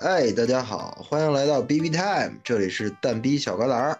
[0.00, 3.94] 哎，大家好，欢迎来到 B B Time，这里是蛋逼小旮旯，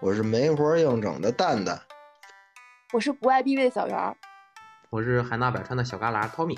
[0.00, 1.78] 我是没活硬整的蛋蛋。
[2.94, 4.16] 我是不爱 BB 的小圆儿，
[4.88, 6.56] 我是海纳百川的小旮旯 Tommy。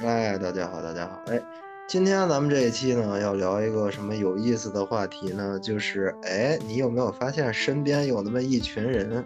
[0.00, 1.20] 哎，大家好，大家好。
[1.26, 1.42] 哎，
[1.88, 5.58] 今天咱们这一期呢，要聊一个什么有意思的话题呢？
[5.58, 9.24] 就是，哎，你有没有发现身边有那么一群人，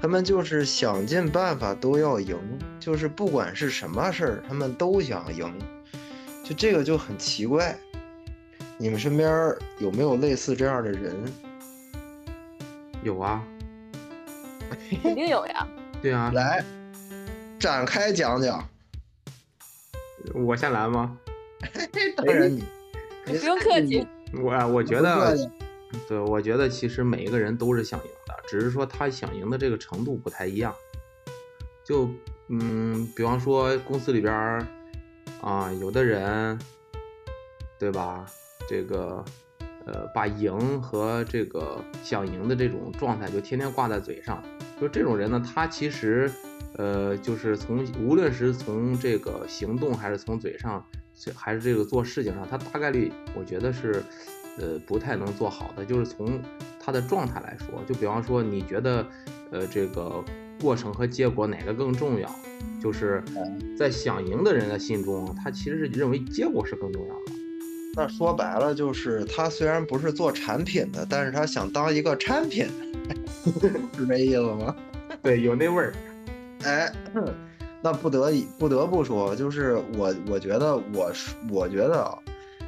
[0.00, 2.38] 他们就是想尽办法都要赢，
[2.78, 5.52] 就是不管是什么事儿，他们都想赢，
[6.42, 7.76] 就这个就很奇怪。
[8.78, 11.14] 你们身边有没有类似这样的人？
[13.02, 13.44] 有啊，
[15.02, 15.68] 肯定有呀。
[16.02, 16.64] 对啊，来，
[17.58, 18.68] 展开讲讲。
[20.34, 21.16] 我先来吗？
[22.16, 22.64] 当然你，
[23.26, 24.06] 你不用客气。
[24.34, 25.36] 我我觉得，
[26.08, 30.74] 对，我觉得其实每一个人都是想赢的，只是说他想赢的这个程度不太一样。
[31.84, 32.08] 就
[32.48, 34.66] 嗯，比方说公司里边儿
[35.42, 36.58] 啊，有的人，
[37.78, 38.24] 对吧？
[38.68, 39.24] 这个
[39.84, 44.42] 呃，把赢和这个想赢的这种状态就天天挂在嘴上。
[44.80, 46.30] 就这种人呢，他其实
[46.76, 50.84] 呃，就是从无论是从这个行动还是从嘴上，
[51.34, 54.02] 还是这个做事情上，他大概率我觉得是
[54.58, 55.84] 呃不太能做好的。
[55.84, 56.40] 就是从
[56.80, 59.04] 他的状态来说，就比方说你觉得
[59.50, 60.22] 呃这个
[60.62, 62.30] 过程和结果哪个更重要？
[62.80, 63.22] 就是
[63.76, 67.32] 在想赢的人的心中，他其实是认为结果是更重要的。
[67.94, 72.66] 那说白了就是，他虽然不是做产品的，但是他想当一个产品，
[73.96, 74.74] 是这意思吗？
[75.22, 75.92] 对，有那味儿。
[76.64, 76.90] 哎，
[77.82, 82.18] 那不得已不得不说，就是我我觉得我是我觉得啊，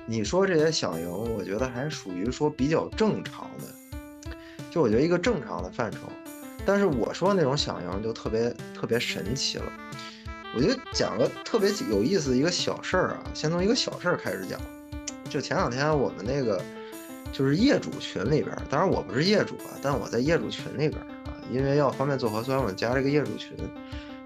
[0.07, 4.31] 你说这些想赢，我觉得还属于说比较正常的，
[4.71, 5.99] 就我觉得一个正常的范畴。
[6.67, 9.73] 但是我说那种响应就特别特别神奇了。
[10.57, 14.61] 我就讲个特别有意思的一个小事儿啊，先从一个小事儿开始讲。
[15.29, 16.63] 就前两天我们那个
[17.33, 23.57] 就是业主群里边，当然我不是业主啊，但我在业主群里边啊，因为要方便做核酸，我加了一个业主群。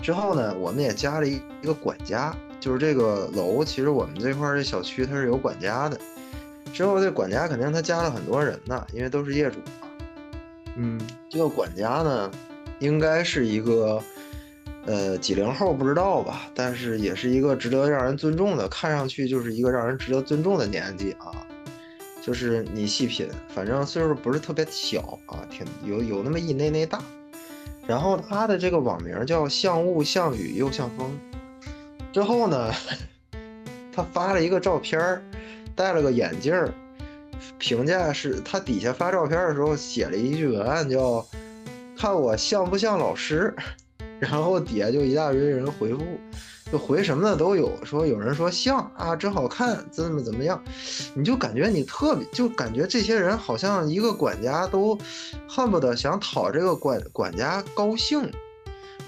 [0.03, 5.99] 之后呢，我们也加了一一个管家，就是这个楼，其实我们这块儿这小区它是有管家的。
[6.75, 9.88] 之后这管家肯定他加了很多人呢，因为都是业主嘛。
[10.81, 12.31] 嗯这个管家呢，
[12.79, 14.01] 应该是一个，
[14.87, 21.33] 呃，几零后不知道吧，但是也是一个值得让人尊重的，看上去就是一个让人值得尊重的年纪啊。
[22.23, 27.03] 就是你细品，反正岁数不是特别小啊，挺有有那么一内内大。
[27.87, 31.19] 然后他的这个网名叫像雾像雨又像风。
[32.13, 32.71] 之后呢，
[33.93, 35.23] 他发了一个照片，
[35.75, 36.73] 戴了个眼镜儿，
[37.59, 41.25] 评价是他底下发照片的时候写了一句文案叫
[41.97, 43.55] “看我像不像老师”，
[44.19, 46.03] 然后底下就一大堆人回复，
[46.73, 50.63] 就回什么的都有，说有人说像啊，真好看，怎么怎么样，
[51.15, 54.99] 你就感觉你特别，就感觉这些人好像一个管家都
[55.49, 58.31] 恨不得想讨这个管管家高兴。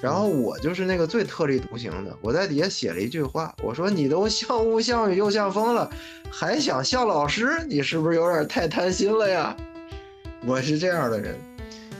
[0.00, 5.90] 然后我就是那个最特立独行的，我在底下写了一句话，我说你都像雾像雨又像风了，
[6.30, 9.56] 还想像老师，你是不是有点太贪心了呀？
[10.46, 11.36] 我是这样的人，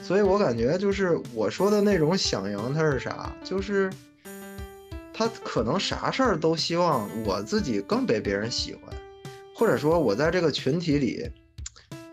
[0.03, 3.31] 所以我感觉就是我说的那种想赢，他是啥？
[3.45, 3.91] 就是
[5.13, 8.95] 他可能啥事儿都希望我自己更被别人喜欢，
[9.55, 11.31] 或者说我在这个群体里，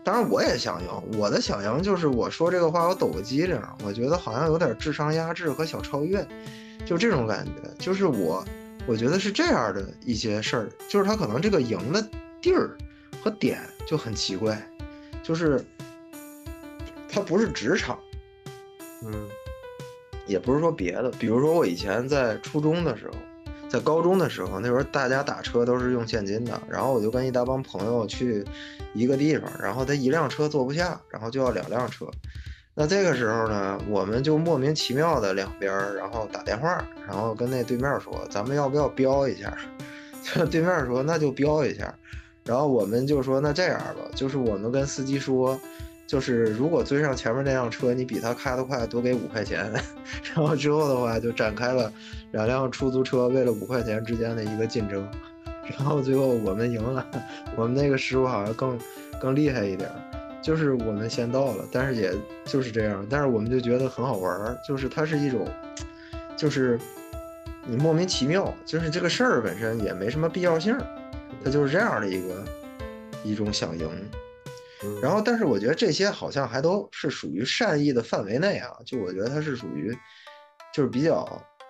[0.04, 1.18] 当然我也想赢。
[1.18, 6.26] 我的想赢就是我说这个话我抖个机灵，我觉得好像有点智商压制和小超越，
[6.86, 7.52] 就这种感觉。
[7.78, 8.44] 就是我，
[8.86, 12.02] 我觉得是这样的一些事儿，就是他可能这个赢的
[12.40, 12.76] 地儿
[13.22, 14.60] 和点就很奇怪，
[15.22, 15.62] 就是
[17.08, 17.98] 他不是职场，
[19.04, 19.28] 嗯
[20.26, 23.14] 也不是说别的，比如说我以前在初中的时候，
[23.68, 28.44] 在高中的时候，那时候大家打车都是用现金的，然后我就跟一大帮朋友去
[28.94, 32.06] 一个地方，然后他一辆车坐不下，然后就要两辆车。
[32.74, 39.52] 那这个时候呢，我们就莫名其妙的两边，然后打电话，然后跟那对面说，咱们要不要标一下？
[40.50, 41.92] 对面说那就标一下，
[42.44, 45.58] 然后我们就说那这样吧，就是我们跟司机说，
[46.08, 49.70] 就是如果追上前面那辆车，你比他开得快，多给五块钱。
[50.34, 51.92] 然后之后的话，就展开了
[52.32, 55.06] 两辆出租车为了五块钱之间的一个竞争。
[55.64, 57.06] 然后最后我们赢了，
[57.56, 58.78] 我们那个师傅好像更
[59.20, 59.86] 更厉害一点，
[60.40, 62.10] 就是我们先到了，但是也
[62.46, 65.46] 就是这样，但是我们就觉得很好玩，就是它是一种，
[66.38, 66.80] 就是
[67.66, 70.74] 你莫名其妙，就是这个事儿本身也没什么必要性，
[71.44, 72.42] 它就是这样的一个
[73.22, 73.90] 一种想赢。
[74.82, 79.96] 嗯，然后，但是我觉得这些好像还都是属于善意的范围内啊，就我觉得它是属于
[80.72, 81.26] 就是比较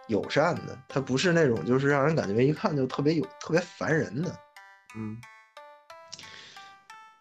[0.08, 4.30] 友善的，它不是那种就是让人感觉一看就特别有特别烦人的。
[4.96, 5.16] 嗯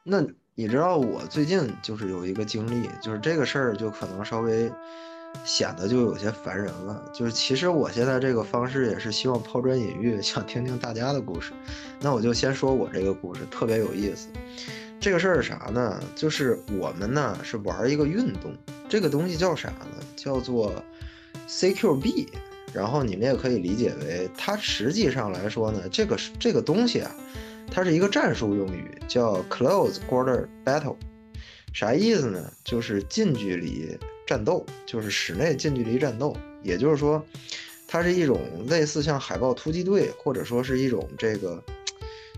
[0.10, 0.26] 那
[0.56, 4.72] 你知道我最近就是有一个经历，就是这个事儿就可能稍微
[5.44, 7.12] 显得就有些烦人了。
[7.14, 11.52] 就是其实我现在这个方式也是希望抛砖引玉，想听听大家的故事。
[12.00, 14.30] 那我就先说我这个故事，特别有意思。
[15.08, 16.04] 这个事儿是啥呢？
[16.18, 18.54] 就是我们呢是玩一个运动，
[18.90, 20.04] 这个东西叫啥呢？
[20.18, 20.84] 叫做
[21.48, 22.28] CQB。
[22.74, 27.16] 然后你们也可以理解为，它实际上来说呢，这个这个东西啊，
[27.72, 30.98] 它是一个战术用语，叫 Close Quarter Battle。
[31.72, 32.52] 啥意思呢？
[32.66, 36.36] 就是近距离战斗，就是室内近距离战斗。
[36.62, 37.26] 也就是说，
[37.88, 41.64] 它是一种类似像海豹突击队，或者说是一种这个。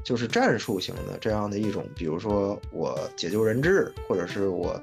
[0.03, 4.81] 就是战术型的这样的一种，比如说我解救人质，或者是我，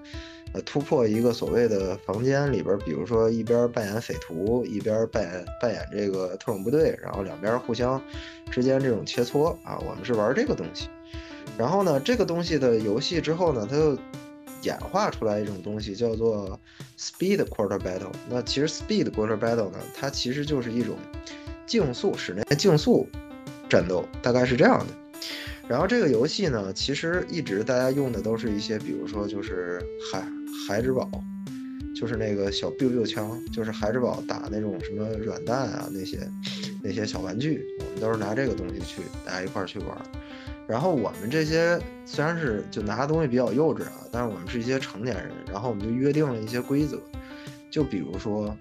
[0.52, 8.00] 呃，突破一个所谓的房间里边，比如说一边扮演匪徒，一边扮演扮演这个特种部队，然后两边互相
[8.50, 10.88] 之间这种切磋啊，我们是玩这个东西。
[11.58, 13.98] 然后呢，这个东西的游戏之后呢，它又
[14.62, 16.58] 演化出来一种东西叫做
[16.98, 18.12] Speed Quarter Battle。
[18.28, 20.96] 那其实 Speed Quarter Battle 呢，它其实就是一种
[21.66, 23.08] 竞速室内竞速
[23.68, 24.86] 战斗，大概是这样的。
[25.68, 29.82] 然后这个游戏呢，其实一直大家用的都是一些，比如说就是
[30.12, 30.24] 海
[30.68, 31.10] 孩之宝，
[31.94, 36.20] 就是那个小 biu biu 枪，就是孩之宝打那种什么软弹啊那些
[36.82, 39.88] 那些小玩具，我们都是拿这个东西去大家一块儿去玩。
[40.68, 47.00] 然后我们这些虽然是就拿的东西比较幼稚啊，但是我们是一些成年人，然后我们就约定了一些规则，
[47.70, 48.56] 就比如说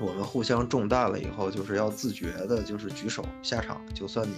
[0.00, 4.34] 我们互相中弹了以后，就是要自觉的，就是举手下场，就算你。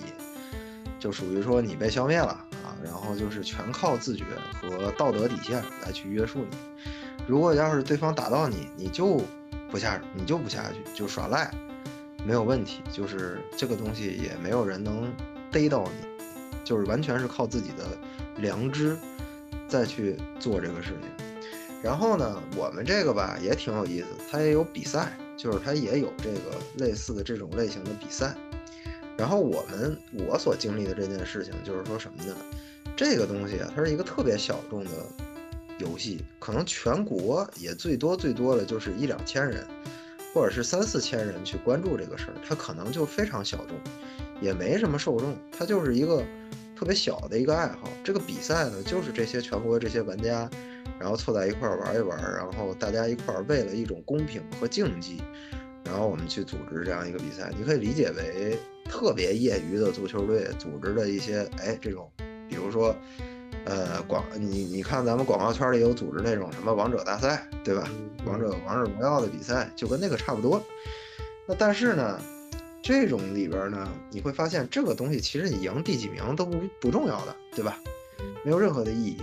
[0.99, 2.29] 就属于说你被消灭了
[2.65, 6.57] 啊，然后就是全靠自觉和道德底线来去约束你。
[7.27, 9.21] 如果要是对方打到你，你就
[9.71, 11.51] 不下，你就不下去，就耍赖，
[12.25, 12.81] 没有问题。
[12.93, 15.13] 就是这个东西也没有人能
[15.53, 16.27] 逮到你，
[16.65, 17.85] 就是完全是靠自己的
[18.39, 18.97] 良知
[19.69, 21.27] 再去做这个事情。
[21.83, 28.35] 然后呢，我们这个吧也挺有意思，它也有比赛，就是它也有这个类似的这种类型的比赛。
[29.19, 32.35] 然后我们我所经历的这件事情就是说什么呢？
[32.97, 34.91] 这个东西啊，它是一个特别小众的
[35.79, 39.67] 游戏，可能全国也最多最多的就是一两千人，
[40.33, 43.77] 或者是三四千人去关注这个事儿，它可能就非常小众，
[44.41, 46.23] 也没什么受众，它就是一个
[46.77, 47.89] 特别小的一个爱好。
[48.05, 50.49] 这个比赛呢，就是这些全国这些玩家，
[50.99, 55.21] 然后凑在一块儿玩一玩，然后大家一块儿为了一种公平和竞技，
[55.85, 58.57] 然后我们去组织这样一个比赛，你可以理解为。
[58.89, 62.11] 特别业余的足球队组织的一些，哎，这种，
[62.49, 62.95] 比如说，
[63.65, 67.89] 呃，广，你你看咱们广告圈里有组织那种什么王者大赛，对吧？
[68.25, 70.63] 王者王者荣耀的比赛就跟那个差不多。
[71.47, 72.21] 那但是呢，
[72.83, 77.79] 这种里边呢，你会发现这个东西其实你赢第几名都不不重要的，对吧？
[78.43, 79.19] 没有任何的意义，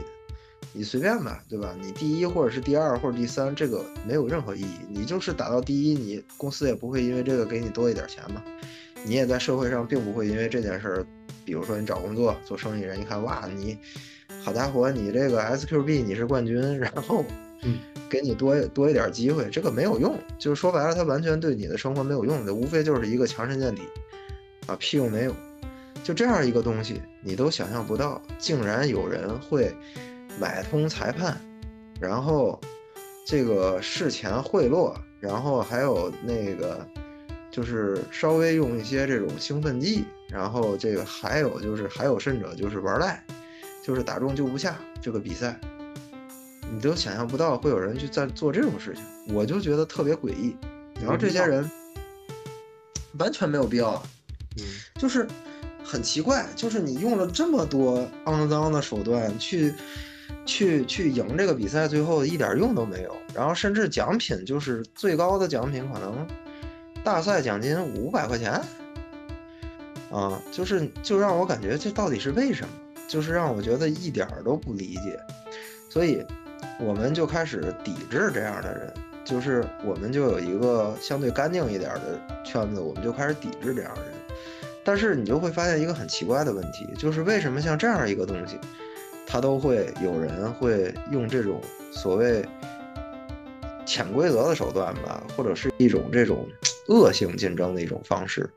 [0.73, 1.75] 你随便吧，对吧？
[1.81, 4.77] 你第一或者是第二或者第三，这个没有任何意义。
[4.89, 8.43] 你就是打到第一，你公司也不会因为这个给你多一点钱嘛。
[9.05, 11.05] 你也在社会上并不会因为这件事儿，
[11.45, 13.77] 比如说你找工作做生意人，一看哇，你
[14.43, 17.23] 好家伙，你这个 SQB 你是冠军，然后
[18.09, 23.83] 给你多多一点机会，这个没有用，就是说白了，它完全对你的生活没有用的，无非就是一个强身健体，
[24.65, 25.35] 啊屁用没有，
[26.03, 29.71] 就这样一个东西，你都想象不到，竟然有人会
[30.39, 31.39] 买通裁判，
[31.99, 32.59] 然后
[33.23, 36.83] 这个事前贿赂，然后还有那个。
[37.55, 43.23] 就是稍微用一些这种兴奋剂，然后这个还有就是还有甚者就是玩赖，
[43.81, 45.57] 就是打中就不下这个比赛，
[46.69, 50.53] 你都想象不到会有人去在做这种事情，我就觉得特别诡异。
[50.99, 51.71] 然后这些人
[53.19, 54.03] 完全没有必要，
[54.57, 55.25] 嗯，就是
[55.81, 59.73] 很奇怪，就是你用了这么多肮脏的手段去
[60.45, 66.27] 去去赢这个比赛，最后一点用都没有，然后甚至奖品就是最高的奖品可能。
[67.05, 68.59] 大赛奖金五百块钱，
[70.11, 72.69] 啊，就是就让我感觉这到底是为什么？
[73.07, 75.19] 就是让我觉得一点都不理解，
[75.87, 76.25] 所以
[76.79, 78.91] 我们就开始抵制这样的人，
[79.23, 84.11] 就是我们就有一个相对干净一点的圈子，我们就开始抵制这样的人。
[84.83, 88.59] 但是你就会发现一个很奇怪的问题，就是为什么像这样一个东西，
[89.27, 92.43] 它都会有人会用这种所谓
[93.85, 96.47] 潜规则的手段吧，或者是一种这种。
[96.87, 98.49] 恶性竞争的一种方式，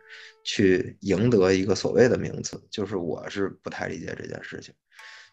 [0.45, 4.75] 去赢得一个所谓的名次，就是我是不太理解这件事情，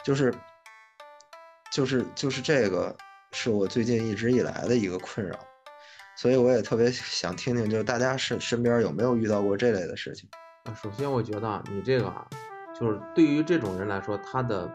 [0.03, 0.33] 就是，
[1.71, 2.95] 就是就是这个
[3.31, 5.37] 是我最近一直以来的一个困扰，
[6.15, 10.29] 所以我也特别想听听，就是大家身身边有没有遇到过这类的事情？
[10.81, 12.27] 首先，我觉得你这个啊，
[12.79, 14.71] 就是对于这种人来说，他的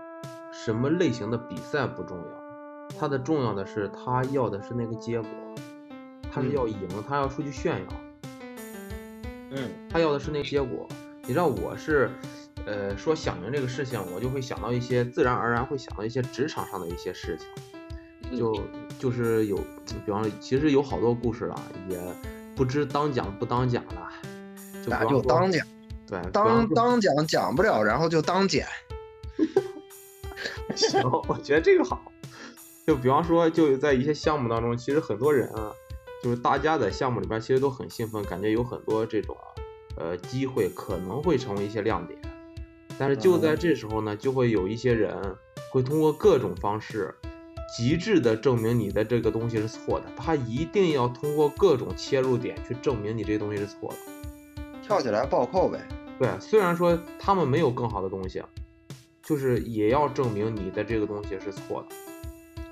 [0.53, 5.29] 什么类型的比赛不重要，他的重要的是他要的是那个结果，
[6.31, 7.87] 他是嗯要赢，他要出去炫耀，
[9.51, 10.89] 嗯他要的是那结果。
[11.23, 12.11] 你知道我是，
[12.67, 18.59] 呃，说想明这个事情，我就会想到一些自然而然会想到一些职场上的一些事情，就
[18.99, 19.57] 就是有，
[20.05, 21.99] 比方说，其实有好多故事了，也
[22.57, 24.11] 不知当讲不当讲了，
[24.83, 25.67] 就比那方说就当讲，
[26.07, 28.67] 对，当当讲讲不了，然后就当捡。
[30.75, 32.03] 行，我觉得这个好。
[32.87, 35.71] 就比方说，就在一些项目当中，其实很多人啊，
[36.23, 39.37] 就是大家在项目里边其实都很兴奋，感觉有很多这种
[39.97, 42.19] 呃机会可能会成为一些亮点。
[42.99, 45.17] 但是就在这时候呢，就会有一些人
[45.73, 47.15] 会通过各种方式，
[47.75, 50.07] 极致的证明你的这个东西是错的。
[50.17, 53.97] 他一定要通过各种切入点去证明你这个东西是错的。
[54.83, 55.81] 跳起来暴扣呗。
[56.19, 58.43] 对，虽然说他们没有更好的东西，
[59.23, 61.97] 就是也要证明你的这个东西是错的。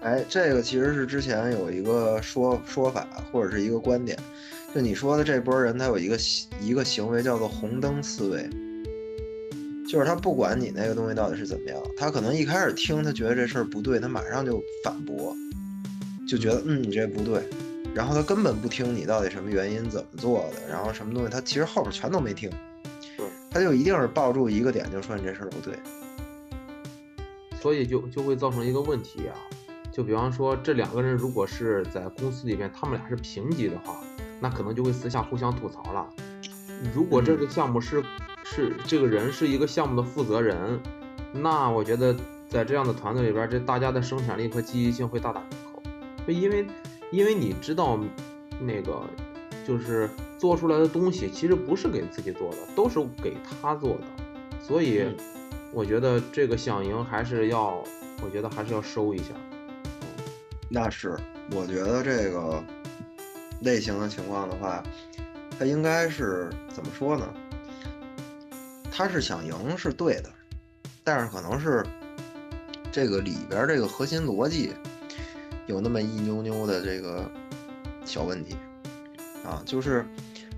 [0.01, 4.17] 哎，这个其实是之前有一个说说法或者是一个观点，
[4.75, 8.49] 就你说的这波人，他有一个行一个行为叫做红灯思维，
[9.89, 15.35] 就是他不管你那个东西到底是怎么样，他可能一开始听他觉得这事儿不对，他马上就反驳，
[16.29, 17.43] 就觉得嗯你这不对，
[17.93, 22.49] 然后他根本不听你到底什么原因怎么做的，然后什么东西他其实后边全都没听
[23.17, 25.75] 对，他就一定是抱住一个点就说你这事儿不对，
[27.61, 29.35] 所以就就会造成一个问题啊，
[29.99, 33.99] 就比方说这两个人如果是在公司里面，他们俩是平级的话，
[34.39, 36.09] 那可能就会私下互相吐槽了。
[36.95, 38.01] 如果这个项目是、
[38.45, 40.79] 是这个人是一个项目的负责人，
[41.33, 42.15] 那我觉得
[42.49, 45.83] 在这样的团队里边，这大家的生产力和积极性会大打折扣。
[46.29, 46.65] 就因为
[47.11, 47.99] 因为你知道
[48.61, 49.03] 那个
[49.67, 54.05] 就是做出来的东西其实不是给自己做的，都是给他做的，
[54.63, 55.01] 所以。
[55.01, 55.17] 嗯
[55.71, 57.85] 我觉得这个响应还是要，
[58.23, 59.35] 我觉得还是要收一下。
[60.69, 61.17] 那是，
[61.53, 62.63] 我觉得这个
[63.61, 64.83] 类型的情况的话，
[65.59, 67.27] 它应该是怎么说呢？
[68.91, 70.31] 他是想赢是对的，
[71.05, 71.87] 但是可能是
[72.91, 74.73] 这个里边这个核心逻辑
[75.67, 77.31] 有那么一妞妞的这个
[78.05, 78.57] 小问题
[79.45, 80.05] 啊，就是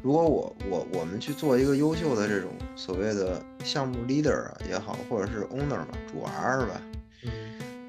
[0.03, 6.81] 如果我我我们去做一个优秀的这种所谓的项目 leader 啊也好，或者是 owner 吧，主 R 吧，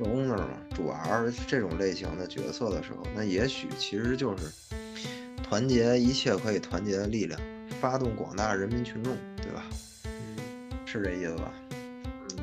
[0.02, 4.52] 嗯，有 owner 嘛，主 R 这种类型的角色的时候，那也许其实就是
[5.44, 7.40] 团结一切可以团结的力量，
[7.80, 9.64] 发动广大人民群众，对吧？
[10.86, 11.54] 是这意思吧？
[11.72, 12.38] 嗯，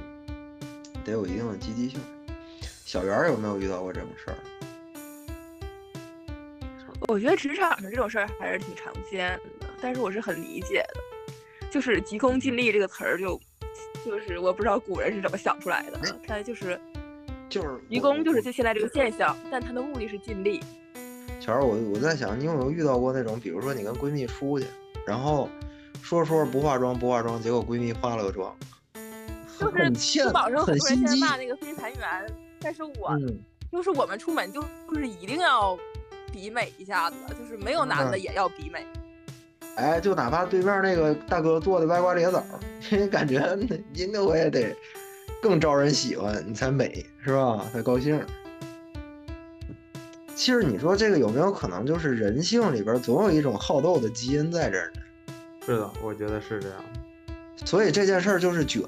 [1.05, 2.01] 得有一定的积极性。
[2.85, 4.39] 小圆儿有没有遇到过这种事儿？
[7.09, 10.95] 我觉得职场上这种事儿还是挺常见的，但是我是很理解的。
[11.71, 13.39] 就是“急功近利”这个词儿，就
[14.05, 16.81] 就是我不知道古人是怎么想出来的，它就是
[17.49, 20.61] 就是愚公，就是就现在这个现象，但他的目的是尽力。
[21.41, 24.67] 乔儿，我我在想，你有没有遇到过那种，比如说你跟闺蜜出去，
[25.07, 25.49] 然后
[26.03, 28.55] 说着说着不化妆不化妆，结果闺蜜化了个妆，
[29.59, 30.99] 就是很欠就网上很很多人。
[30.99, 33.39] 现在骂那个飞盘员，但是我嗯，
[33.73, 35.79] 就是我们出门就就是一定要
[36.33, 38.85] 比美一下子，就是没有男的嗯也要比美。
[39.77, 42.45] 哎，就哪怕对面那个大哥做的歪瓜裂枣，
[42.91, 44.75] 因 为感觉那人家我也得
[45.41, 47.67] 更招人喜欢，你才美是吧？
[47.73, 48.21] 才高兴。
[50.35, 55.01] 其实你说这个有没有可能就是人性里边总有一种好斗的基因在这儿呢？
[55.67, 56.79] 是的，我觉得是这样。
[57.65, 58.83] 所以这件事儿就是卷，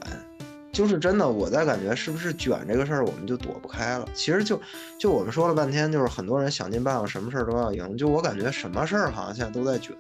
[0.71, 4.09] 就是真的，我在感觉是不是卷这个事儿我们就躲不开了。
[4.14, 4.61] 其实就
[4.97, 7.97] 就我们说了半天，就是很多人想尽办法，什么事儿都要赢。
[7.99, 9.95] 就我感觉什么事儿好像现在都在卷，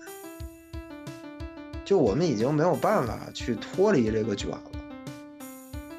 [1.84, 4.69] 就我们已经没有办法去脱离这个卷了。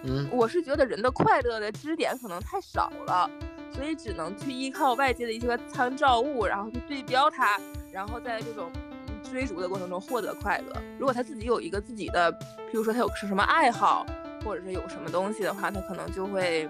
[0.03, 3.29] 嗯，我是觉得人的快乐的支点可能太少了，
[3.74, 7.60] 所以只能去依靠外界的一些参照物，然后去对标它，
[7.91, 8.72] 然后在这种
[9.08, 10.81] 嗯追逐的过程中获得快乐。
[10.98, 14.05] 如果他自己有一个自己的，譬如说他有是什么爱好，
[14.43, 16.67] 或者是有什么东西的话，他可能就会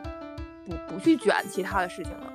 [0.66, 2.34] 不不去卷其他的事情了。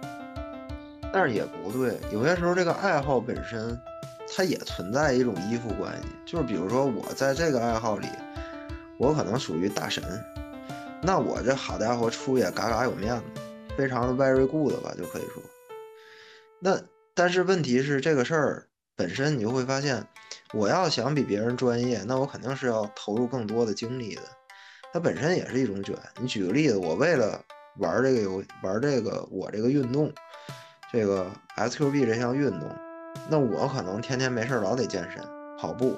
[1.12, 3.78] 但是也不对，有些时候这个爱好本身，
[4.34, 6.08] 它也存在一种依附关系。
[6.26, 8.08] 就是比如说我在这个爱好里，
[8.98, 10.02] 我可能属于大神，
[11.02, 13.22] 那我这好家伙出也嘎嘎有面子，
[13.76, 15.42] 非常的 very good 吧，就可以说。
[16.58, 16.80] 那
[17.14, 20.04] 但是问题是这个事儿本身，你就会发现，
[20.52, 24.22] 我要想比别人专业，那我肯定是要投入更多的精力的。
[24.92, 25.94] 它本身也是一种卷。
[26.18, 27.40] 你举个例子，我为了
[27.78, 30.10] 玩这个游玩这个我这个运动，
[30.90, 32.62] 这个 SQB 这项运动，
[33.28, 35.22] 那我可能天天没事老得健身
[35.58, 35.96] 跑步，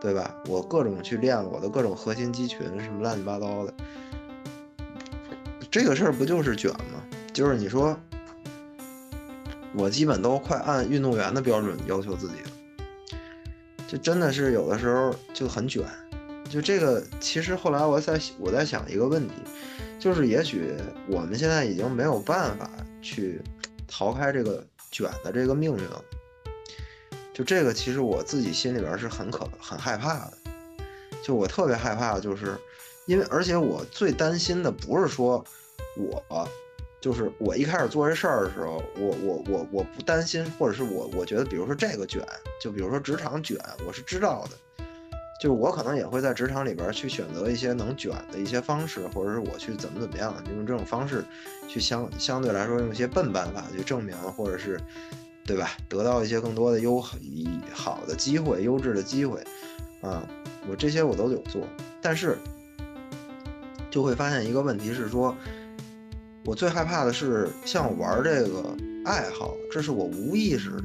[0.00, 0.34] 对吧？
[0.46, 3.74] 我各种去练我的各种核心肌群，什么乱七八糟的。
[5.70, 7.02] 这个事儿不就是卷吗？
[7.32, 7.98] 就是你说，
[9.74, 13.16] 我基本都快按运动员的标准要求自己了，
[13.88, 15.84] 就真的是有的时候就很卷。
[16.48, 19.34] 就这个，其实后来我在我在想一个问题，
[19.98, 20.72] 就是也许
[21.08, 22.70] 我们现在已经没有办法
[23.02, 23.42] 去
[23.88, 26.04] 逃开这个卷的这个命运了。
[27.36, 30.32] 就这个，其实我自己心里边是很可很害怕的。
[31.22, 32.56] 就我特别害怕，就是
[33.04, 35.44] 因为而且我最担心的不是说
[35.98, 36.48] 我，
[36.98, 42.26] 就是我一开始做这事儿的时候，我我我我不担心，或者是我我觉得，比如说这个卷，
[42.58, 44.56] 就比如说职场卷，我是知道的。
[45.38, 51.22] 就是我可能也会在职场里边去选择一些能卷的一些方式，或者是我去怎么怎么样，用这种方式
[51.68, 54.80] 去相相对来说用一些笨办法去证明，或者是
[55.46, 59.40] 对吧，得到一些更多的优好的机会、优质的机会
[60.00, 60.22] 啊，
[60.68, 61.62] 我这些我都有做，
[62.02, 62.36] 但是
[63.90, 65.34] 就会发现一个问题是说，
[66.44, 70.84] 我最害怕的是像我玩这个爱好，这是我无意识的，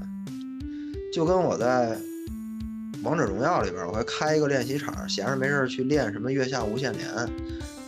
[1.13, 1.97] 就跟我在。
[3.03, 7.09] 王者荣耀里边，我还开一个练习场，闲着没事去练什么月下无限连，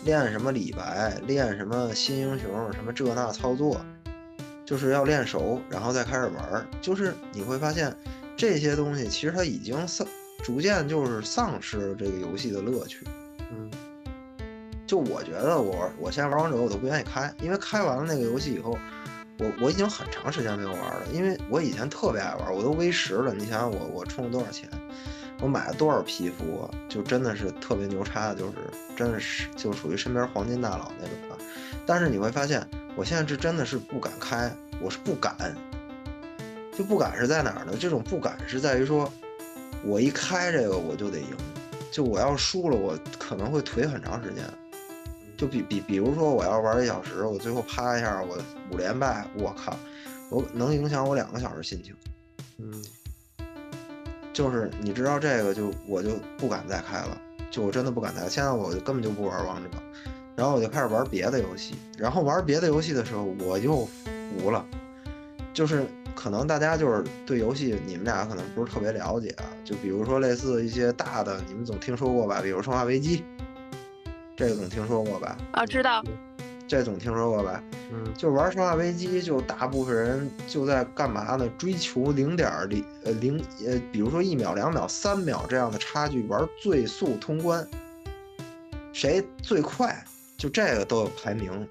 [0.05, 3.79] 练什么李白，练什么新英雄，什么这那操作，
[4.65, 6.65] 就是要练熟，然后再开始玩。
[6.81, 7.95] 就是你会发现
[8.35, 10.07] 这些东西，其实它已经丧，
[10.43, 13.05] 逐渐就是丧失了这个游戏的乐趣。
[13.51, 13.69] 嗯，
[14.85, 18.77] 就我觉得我我现在玩王者，我都不愿意开，因为开完了那个游戏以后。
[19.39, 23.33] 我我已经很长时间没有玩了，因为我以前特别爱玩，我都 V 十了。
[23.33, 24.69] 你想想我我充了多少钱，
[25.41, 28.53] 我买了多少皮肤，就真的是特别牛叉的，就是
[28.95, 31.43] 真的是就属于身边黄金大佬那种的。
[31.83, 35.55] 但是你会发现，我现在是真的是不敢开，我是不敢，
[36.77, 37.73] 就不敢是在哪儿呢？
[37.79, 39.11] 这种不敢是在于说，
[39.83, 41.35] 我一开这个我就得赢，
[41.91, 44.43] 就我要输了，我可能会颓很长时间。
[45.35, 48.37] 就比比比如说，我要玩一小时，我最后啪一下，我
[48.71, 49.75] 五连败，我靠，
[50.29, 51.93] 我能影响我两个小时心情。
[52.59, 52.85] 嗯，
[54.31, 58.29] 就是你知道这个，就我就不敢再开了，就我真的不敢再。
[58.29, 59.69] 现在我就根本就不玩王者，
[60.35, 61.75] 然后我就开始玩别的游戏。
[61.97, 63.87] 然后玩别的游戏的时候，我又
[64.39, 64.65] 服了。
[65.53, 69.45] 就是可能大家就是对游戏，你们俩可能不是特别了解啊。
[69.63, 72.41] 就比如说类似一些大的，你们总听说过吧？
[72.41, 73.17] 比如《生化危机》。
[74.35, 75.37] 这个总听说过吧？
[75.51, 76.03] 啊，知道。
[76.67, 77.63] 这总听说过吧？
[77.91, 81.47] 嗯，就玩《生化危机》，就大部分人就在干嘛呢？
[81.55, 87.67] 追求零点零呃零呃，比如说一秒、两秒、三秒这样的差距，玩最速通关，
[88.91, 90.03] 谁最快，
[90.43, 91.65] 就这个都有排名。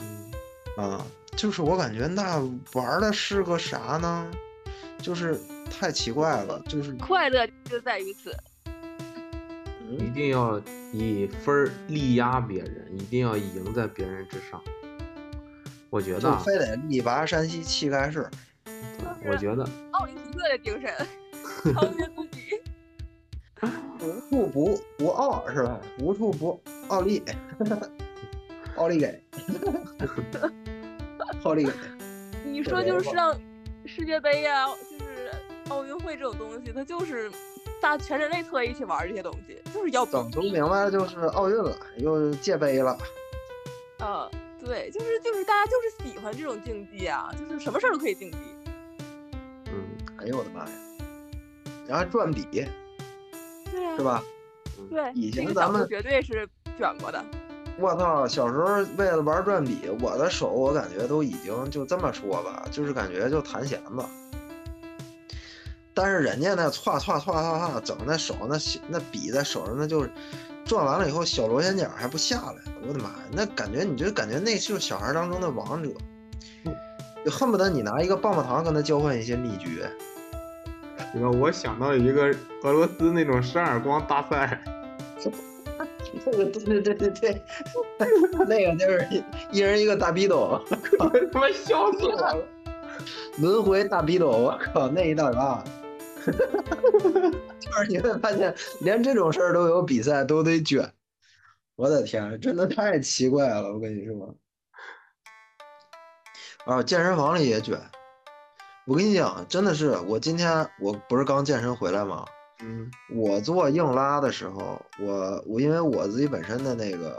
[0.00, 0.32] 嗯，
[0.76, 1.06] 啊，
[1.36, 2.36] 就是我感觉那
[2.72, 4.28] 玩的是个啥呢？
[4.98, 5.38] 就是
[5.70, 8.36] 太奇怪了，就是快乐就在于此。
[9.88, 10.60] 一定要
[10.92, 14.60] 以分儿力压别人，一定要赢在别人之上。
[15.90, 18.28] 我觉得非得力拔山兮气盖世。
[19.24, 22.60] 我觉得奥林匹克的精神，超越自己。
[24.00, 25.80] 无处不不傲是吧？
[26.00, 27.22] 无处不奥利，
[28.76, 29.22] 奥利给，
[31.44, 31.72] 奥利给。
[32.44, 33.34] 你说就是让
[33.86, 35.30] 世界杯呀，就是
[35.68, 37.30] 奥运会这种东西，它就是。
[37.82, 42.94] 大全人类特意去玩这些东西，就是要整不明白，就是奥运了，又界杯了。
[44.00, 44.30] 嗯，
[44.62, 48.36] 对，就是就是大家就是喜欢这种竞技啊，就是什么事儿都可以竞技。
[49.72, 49.82] 嗯，
[50.18, 50.72] 哎呦我的妈呀！
[51.88, 52.44] 然后转笔，
[53.70, 54.22] 对啊，是吧？
[54.90, 56.46] 对，以前咱们绝对是
[56.80, 57.22] 卷过的。
[57.78, 64.04] 我操，小时候为了玩转笔，我的手我感觉都已经就这么说吧，就是感觉就弹弦子。
[65.94, 68.56] 但是人家那歘歘歘歘歘整那手那
[68.88, 70.10] 那笔在手上那就是
[70.64, 72.54] 转完了以后小螺旋桨还不下来，
[72.86, 73.16] 我的妈呀！
[73.32, 75.90] 那感觉你就感觉那就是小孩当中的王者，
[77.24, 79.90] 就恨不得你拿一个棒棒糖跟他交换一些秘诀。
[81.12, 81.30] 对吧？
[81.30, 84.79] 我想到一个俄罗斯那种扇耳光大赛，那个
[86.24, 87.42] 对对对对对，
[88.46, 89.08] 那个就是
[89.50, 90.62] 一人一个大逼斗，
[91.32, 92.36] 他妈笑死我了！
[93.38, 95.64] 轮回大逼斗，我靠，那一大把。
[96.20, 100.92] 就是你会发现，连这种事儿都有比赛，都得卷。
[101.76, 103.72] 我的天，真的太奇怪了！
[103.72, 104.34] 我跟你说，
[106.66, 107.80] 啊，健身房里也卷。
[108.86, 112.26] 我跟你讲，真的是，我今天我不是刚健身回来吗？
[112.62, 117.16] 嗯，我做硬拉的时候，我我因为我自己本身的那个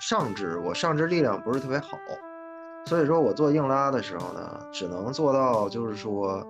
[0.00, 1.98] 上肢，我上肢力量不是特别好，
[2.86, 6.46] 所以说我做硬拉的时候呢，只能做到就是说。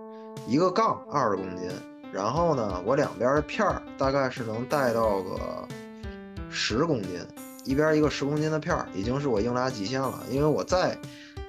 [0.47, 1.69] 一个杠二十公斤，
[2.13, 5.67] 然后呢，我两边的片儿大概是能带到个
[6.49, 7.19] 十公斤，
[7.65, 10.23] 一边一个十公斤的片儿，已经是我硬拉极限了。
[10.31, 10.97] 因为我再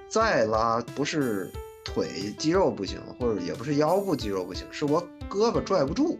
[0.10, 1.52] 再拉，不是
[1.86, 6.17] 腿肌肉不行，或者也不是腰部肌肉不行，是我胳膊拽不住，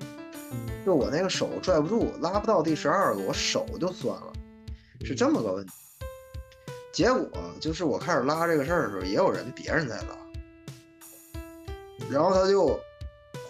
[0.86, 4.34] 就我那个手拽不住，拉不到第十二个，我手就酸了，
[5.06, 5.72] 是这么个问题。
[6.92, 7.30] 结果
[7.62, 10.18] 就是我开始拉这个事儿的时候，也有人别人在拉，
[12.10, 12.80] 然后他就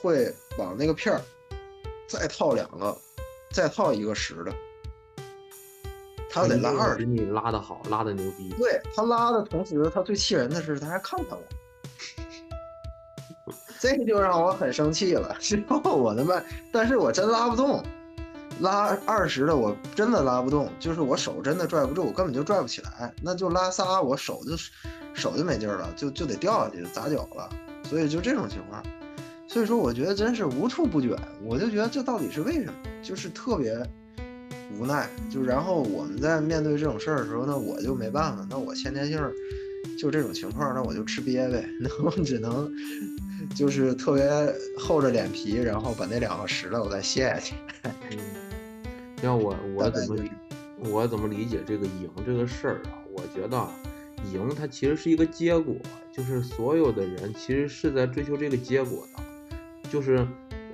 [0.01, 1.21] 会往那个片儿
[2.07, 2.95] 再套两个，
[3.51, 4.53] 再套一个十的，
[6.29, 6.97] 他得拉二十。
[6.97, 8.53] 比你拉的好，拉的牛逼。
[8.57, 11.43] 对他拉的同时，他最气人的是他还看看我，
[13.79, 15.35] 这就让我很生气了。
[15.39, 17.83] 之后我他妈，但是我真拉不动，
[18.59, 23.13] 拉二十的我真的拉不动，就是我手真的拽不住，我根本就拽不起来。
[23.21, 24.57] 那就拉仨，我手就
[25.13, 27.49] 手就没劲儿了，就就得掉下去砸脚了。
[27.83, 28.83] 所以就这种情况，
[29.47, 31.17] 所以说我觉得真是无处不卷。
[31.43, 32.73] 我就觉得这到底是为什么？
[33.01, 33.81] 就是特别
[34.77, 35.09] 无奈。
[35.31, 39.17] 就然后我们在面对这种事儿的时候呢，我就没办法，那我先天性
[39.97, 42.71] 就这种情况，那我就吃瘪呗， 那我只能
[43.55, 44.23] 就是特别
[44.77, 47.55] 厚着脸皮，然后把那两个拾了，我再卸下去。
[47.83, 48.17] 嗯，
[49.21, 50.23] 要我我怎么
[50.77, 53.03] 我怎么理解这个赢这个事儿啊？
[53.13, 53.67] 我觉得
[54.33, 55.75] 赢它其实是一个结果，
[56.11, 59.23] 就是所有的人其实是在追求这个结果的。
[59.89, 60.17] 就是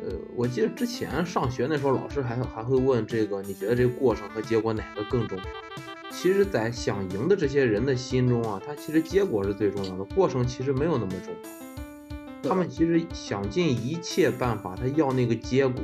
[0.04, 5.44] 呃，我记得之前上学那时候，老师还还会问这个，你觉得这个过程和结果哪个更重要？
[6.17, 12.49] 其实，在想赢的这些人的心中啊，他其实结果是最重要的，过程其实没有那么重要。
[12.49, 15.84] 他们其实想尽一切办法，他要那个结果。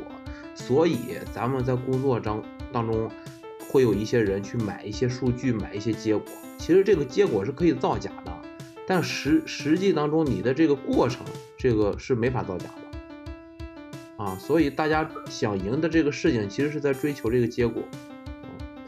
[0.55, 0.97] 所以
[1.33, 2.41] 咱们在工作当
[2.71, 3.11] 当中，
[3.69, 6.25] 会有一些人去买一些数据，买一些结果。
[6.57, 8.31] 其实这个结果是可以造假的，
[8.87, 11.25] 但实实际当中你的这个过程，
[11.57, 12.69] 这个是没法造假
[14.17, 14.37] 的啊。
[14.39, 17.83] 所以大家想赢的这个事情，其实是在追求这个结果。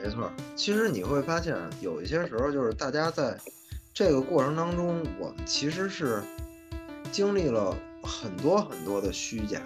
[0.04, 3.38] 没错，其实你会发现，有一些时候就是大家在
[3.94, 6.22] 这个过程当中，我们其实是
[7.10, 9.62] 经历了很多很多的虚假。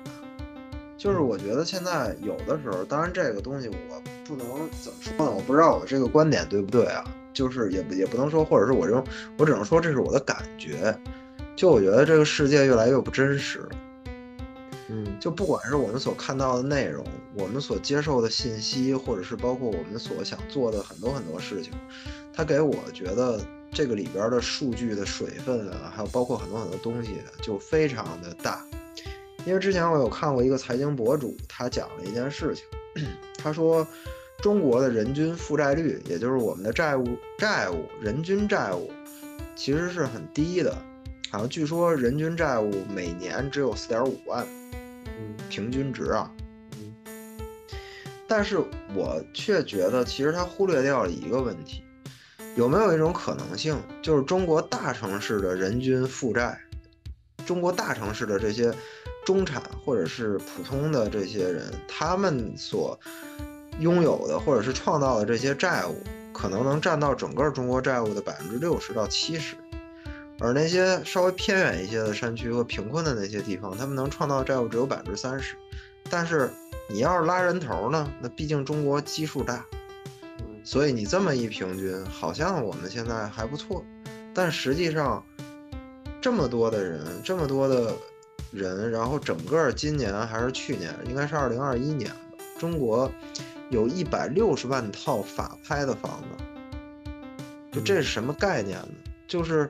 [0.96, 4.48] 就是我觉得现在有的时候，当然这个东西我不能
[4.84, 5.32] 怎么说呢？
[5.32, 7.04] 我不知道我这个观点对不对啊？
[7.34, 9.04] 就是也也不能说，或者是我这种，
[9.40, 10.96] 我只能说这是我的感觉。
[11.56, 13.68] 就我觉得这个世界越来越不真实。
[14.90, 21.74] 嗯，就不管是我们所看到的内容，我们所接受的信息，或者是包括我们所想做的很多很多事情，
[22.34, 23.40] 它给我觉得
[23.72, 28.66] 这个里边的数据的水分啊，还有包括很多很多东西，就非常的大。
[29.46, 32.66] 因为之前我有看过一个财经博主，他讲了一件事情，
[33.38, 33.86] 他说
[34.42, 38.92] 中国的人均负债率，也就是我们的债务债务人均债务，
[39.56, 40.76] 其实是很低的，
[41.32, 44.46] 好像据说人均债务每年只有四点五万，
[45.50, 46.32] 平均值啊。
[46.74, 46.94] 嗯，
[48.28, 48.60] 但是
[48.96, 51.84] 我却觉得，其实他忽略掉了一个问题，
[52.56, 56.60] 有没有一种可能性，就是中国大城市的人均负债，
[57.46, 58.74] 中国大城市的这些。
[59.26, 62.98] 中产或者是普通的这些人，他们所
[63.82, 66.02] 拥有的或者是创造的这些债务，
[66.32, 69.58] 可能能占到整个中国债务的百分之六十到七十，
[70.40, 75.56] 而那些稍微偏远一些的山区和贫困的那些地方，他们能创造债务只有百分之三十。
[76.10, 76.50] 但是
[76.90, 79.66] 你要是拉人头呢，那毕竟中国基数大，
[80.64, 83.84] 所以你这么一平均，好像我们现在还不错，
[84.34, 85.24] 但实际上
[86.22, 87.94] 这么多的人，这么多的。
[88.54, 92.16] 人，然后整个今年还是去年，应该是二零二一年吧。
[92.58, 93.12] 中国
[93.70, 97.10] 有一百六十万套法拍的房子，
[97.74, 98.90] 就这是什么概念呢？
[99.28, 99.70] 就是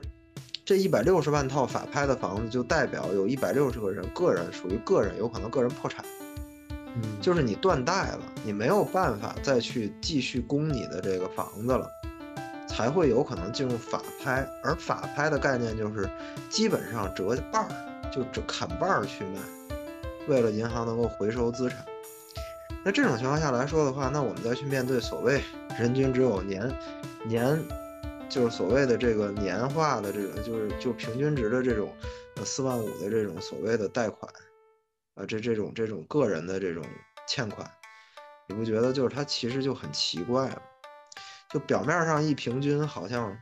[0.68, 6.04] 这一百六十万套法拍的房子，就代表有一百六十个人，个人属于个人，有可能个人破产。
[6.94, 11.90] 嗯，就是你断贷了，你没有办法再去继续供你的这个房子了，
[12.68, 14.46] 才会有可能进入法拍。
[14.62, 16.06] 而法拍的概念就是
[16.50, 17.68] 基本上折半儿。
[18.12, 19.40] 就折砍半儿去卖，
[20.28, 21.82] 为了银行能够回收资产。
[22.84, 25.42] 那这种情况下来说的话，那我们再去面对所谓
[25.78, 26.70] 人均只有年
[27.24, 27.58] 年，
[28.28, 31.92] 就是所谓的这个年化的这个，就是就平均值的这种
[32.36, 34.32] 呃四万五的这种所谓的贷款，
[35.14, 36.84] 啊这这种这种个人的这种
[37.26, 37.68] 欠款，
[38.46, 40.60] 你不觉得就是它其实就很奇怪吗？
[41.50, 43.36] 就表面上一平均好像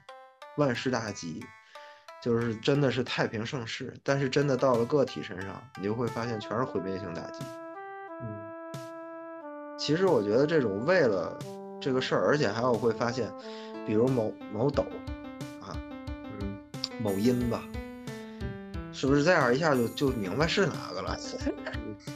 [0.56, 1.44] 万事大吉。
[2.22, 7.44] 就是真的是太平盛世，但是真的到了个体身上，你就会发现全是毁灭性打击。
[8.22, 11.38] 嗯，其实我觉得这种为了
[11.80, 13.30] 这个事儿，而且还有会发现，
[13.86, 14.84] 比如某某抖
[15.60, 15.78] 啊，
[16.40, 16.56] 嗯，
[17.00, 17.62] 某音吧，
[18.92, 21.16] 是不是这样一下就就明白是哪个了？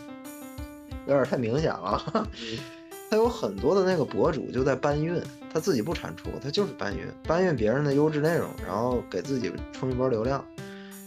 [1.07, 2.29] 有点太明显了。
[3.11, 5.21] 他有很多的那个博主就在搬运，
[5.53, 10.45] 他自己不产出，他就是搬运，搬运别人的优质内容，然后给自己冲一波流量。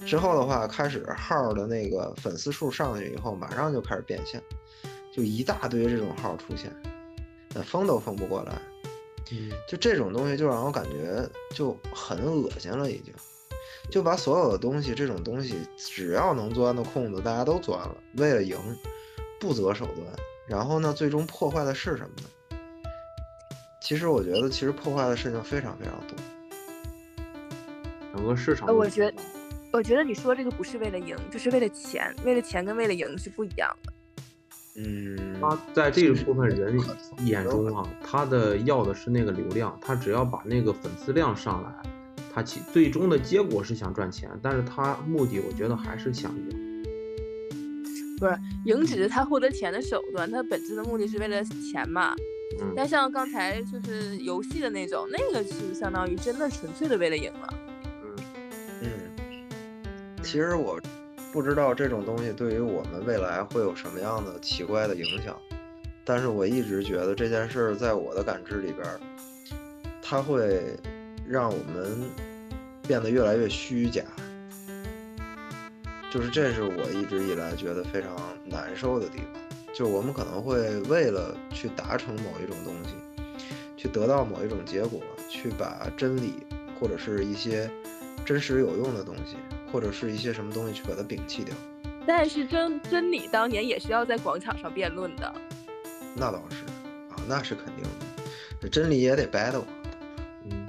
[0.06, 4.42] 之后的话，开始号的那个粉丝数上去以后，马上就开始变现，
[5.16, 6.70] 就一大堆这种号出现，
[7.54, 8.62] 那封都封不过来。
[9.32, 13.14] 嗯，就这种东西，就让我感觉就很恶心了，已经。
[13.90, 18.58] 就把所有的东西，这种东西只要能钻的空子，大家都钻了，为了赢，
[19.40, 20.08] 不择手段。
[20.48, 22.58] 然后呢，最终破坏的是什么呢？
[23.82, 26.18] 其实我觉得，其实破坏的事情非常非常多。
[28.14, 29.18] 整个市场，我觉得，
[29.72, 32.16] 我觉得你说这个不是为了赢，就是为了钱。
[32.24, 33.94] 为了钱跟为了赢是不一样的。
[34.76, 36.80] 嗯，他在这一部分人
[37.26, 41.72] 眼中啊，他的要的是那个流量，他只要把那个粉丝量上来，
[42.34, 46.84] 他其最终的结果是想赚钱，但是他目的我觉得还是想赢。
[48.20, 52.16] 不是赢只是他获得钱的手段，他本质的目的是为了钱嘛。
[52.60, 57.54] 嗯，但像刚才就是游戏的那种，那个是相当于真的纯粹的为了赢了。
[58.04, 58.16] 嗯
[58.82, 58.90] 嗯，
[60.24, 60.80] 其实我
[61.34, 65.36] 不知道这种东西对于我们未来会有什么样的奇怪的影响，
[66.06, 68.88] 但是我一直觉得这件事在我的感知里边，
[70.00, 70.78] 它会
[71.28, 72.08] 让我们
[72.88, 74.04] 变得越来越虚假。
[76.12, 78.12] 就是这是我一直以来觉得非常
[78.46, 79.42] 难受的地方，
[79.74, 82.94] 就是我们可能会为了去达成某一种东西，
[83.76, 86.36] 去得到某一种结果，去把真理
[86.80, 87.68] 或者是一些
[88.26, 89.36] 真实有用的东西，
[89.72, 91.56] 或者是一些什么东西去把它摒弃掉。
[92.06, 95.34] 但是真真理当年也是要在广场上辩论的。
[96.16, 96.64] 那倒是
[97.14, 98.24] 啊，那是肯定的，
[98.62, 99.64] 这真理也得 battle。
[100.50, 100.68] 嗯，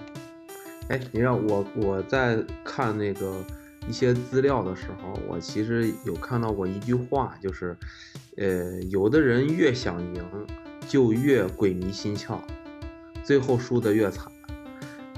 [0.88, 3.44] 哎，你让我我在看那个。
[3.86, 7.76] 一些资料的时候，我其实有看到过一句话，就是，
[8.38, 10.24] 呃，有的人越想赢，
[10.88, 12.38] 就越鬼迷心窍，
[13.22, 14.32] 最后输得越惨；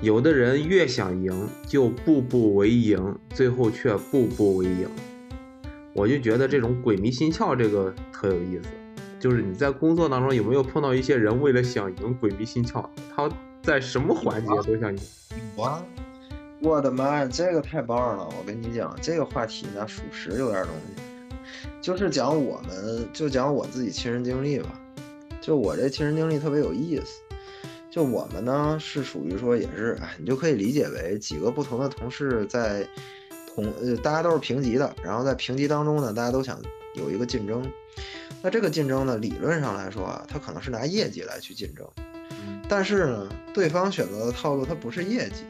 [0.02, 4.88] 有的人越想赢，就步步为营，最后却步步为营。
[5.94, 8.68] 我就觉得这种鬼迷心窍这个特有意思。
[9.18, 12.85] 就是你在工作当中有没有碰到一些人为了想赢鬼迷心窍？
[13.14, 13.30] 他
[13.62, 15.02] 在什么环节都想赢？
[15.56, 15.82] 我。
[16.61, 18.24] 我的妈呀，这个太棒了！
[18.26, 21.02] 我跟你讲，这个话题呢，属实有点东西。
[21.82, 24.80] 就是讲我们，就讲我自己亲身经历吧。
[25.40, 27.20] 就我这亲身经历特别有意思。
[27.96, 32.87] 就我们呢，是属于说也是，哎，你就可以理解为几个不同的同事在
[33.54, 36.61] 同，呃，大家都是平级的，然后在平级当中呢，大家都想
[36.94, 37.66] 有一个竞争。
[38.42, 41.88] 那这个竞争呢，理论上来说啊，他可能是拿业绩来去竞争。
[42.68, 45.44] 但是呢，对方选择的套路他不是业绩。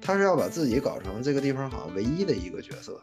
[0.00, 3.00] 他是要把自己搞成这个地方好像唯一的一个角色，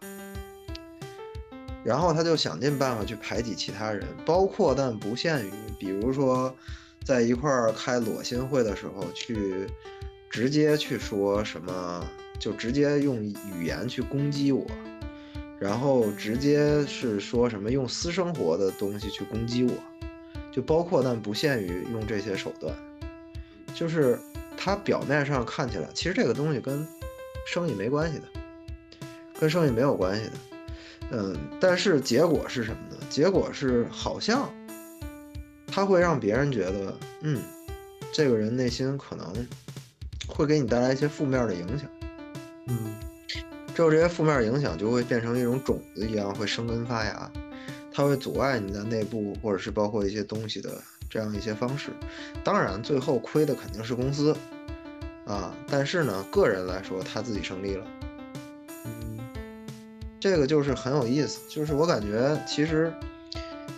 [1.85, 6.53] 然后他就想尽办法去排挤其他人，包括但不限于，比如说
[7.07, 9.65] 在一块儿开裸心会的时候，去
[10.29, 12.05] 直接去说什么，
[12.37, 14.65] 就直接用语言去攻击我，
[15.57, 19.71] 然后直接是说什么用私生活的东西去攻击我，
[20.51, 22.75] 就包括但不限于用这些手段，
[23.73, 24.19] 就是。
[24.59, 26.85] 他表面上看起来，其实这个东西跟
[27.45, 28.23] 生意没关系的，
[29.39, 30.31] 跟生意没有关系的，
[31.11, 32.97] 嗯，但是结果是什么呢？
[33.07, 34.51] 结果是好像
[35.77, 37.39] 他会让别人觉得，嗯，
[38.11, 39.31] 这个人内心可能
[40.27, 41.87] 会给你带来一些负面的影响，
[42.65, 42.95] 嗯，
[43.75, 47.31] 之后这些负面影响就会变成一种种子一样，会生根发芽，
[47.93, 50.71] 它会阻碍你在内部或者是包括一些东西的。
[51.09, 51.91] 这样一些方式，
[52.43, 54.35] 当然最后亏的肯定是公司
[55.25, 57.85] 啊，但是呢，个人来说他自己胜利了。
[58.83, 59.19] 嗯，
[60.19, 62.91] 这个就是很有意思，就是我感觉其实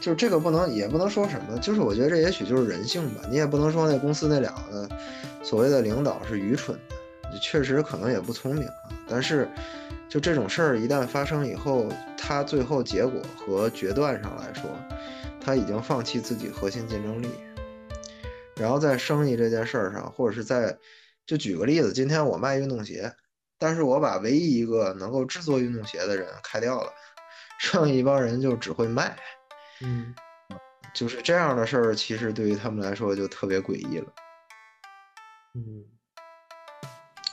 [0.02, 4.88] 就这个不能也不能说什么，就是我觉得这也许就是人性吧，你也不能说那公司那两个
[5.44, 6.78] 所谓的领导是愚蠢
[7.24, 9.48] 的，确实可能也不聪明啊，但是
[10.08, 14.70] 就这种事儿一旦发生以后，他最后结果和决断上来说。
[15.42, 17.30] 他已经放弃自己核心竞争力，
[18.58, 20.78] 然后在生意这件事儿上，或者是在，
[21.26, 23.12] 就举个例子，今天我卖运动鞋，
[23.58, 26.92] 但是我把唯一一个能够制作运动鞋的人开掉了，
[27.58, 29.18] 剩一帮人就只会卖，
[29.82, 30.14] 嗯，
[30.94, 34.08] 就是这样的事儿，其实对于他们来说就特别诡异了，
[35.56, 35.84] 嗯，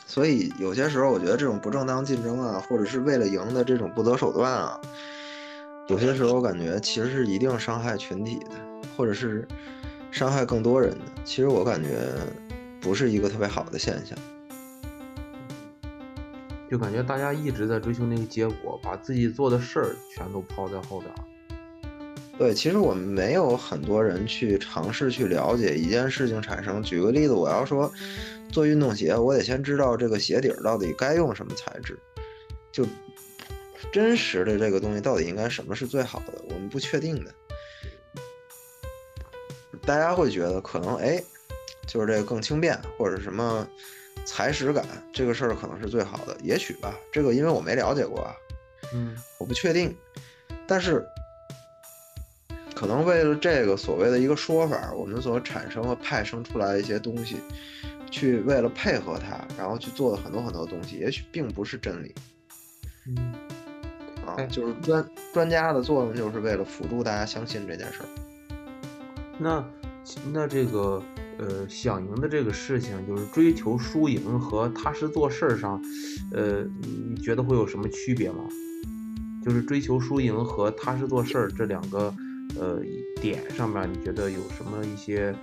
[0.07, 4.81] 所以有些时候我觉得这种不正当竞争啊，或者是为了赢的这种不择手段啊。
[5.89, 8.51] 有些时候我感觉其实是一定伤害群体的，
[8.97, 9.47] 或者是
[10.11, 11.05] 伤害更多人的。
[11.25, 12.09] 其实我感觉
[12.81, 14.19] 不是一个特别好的现象，
[16.69, 21.13] 就感觉大家一直在追求那个结果，把自己做的事儿全都抛在后边。
[22.38, 26.83] 对，其实我们没有很多人去尝试去了解一件事情产生。
[26.83, 27.90] 举个例子，我要说
[28.53, 31.99] 做运动鞋，我得先知道这个鞋底儿到底该用什么材质，
[32.70, 32.87] 就
[33.90, 37.33] 真实的这个东西到底应该什么是最好的，我们不确定的。
[39.87, 41.22] 大家会觉得可能哎，
[41.87, 43.66] 就是这个更轻便或者什么
[44.27, 46.94] 踩屎感，这个事儿可能是最好的，也许吧。
[47.11, 48.37] 这个因为我没了解过啊，
[48.92, 49.96] 嗯我不确定。
[50.66, 51.03] 但是
[52.77, 57.37] 可能为了这个所谓的一个说法，我们所产生和派生出来的一些东西，
[58.11, 62.15] 去为了配合它，然后去做的很多很多东西，也许并不是真理
[63.07, 63.33] 嗯，
[64.27, 64.47] 啊哎。
[64.47, 68.09] 就是专专家的作用，就是为了辅助大家相信这件事儿。
[69.39, 69.65] 那
[70.31, 71.03] 那这个
[71.39, 75.83] 呃想赢的这个事情，就是追求输赢和踏实做事儿上，
[76.31, 78.45] 呃，你觉得会有什么区别吗？
[79.43, 82.12] 就是追求输赢和踏实做事儿这两个
[82.59, 82.81] 呃
[83.21, 85.35] 点上面，你觉得有什么一些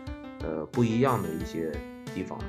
[0.43, 1.71] 呃不一样的一些
[2.13, 2.45] 地方吗？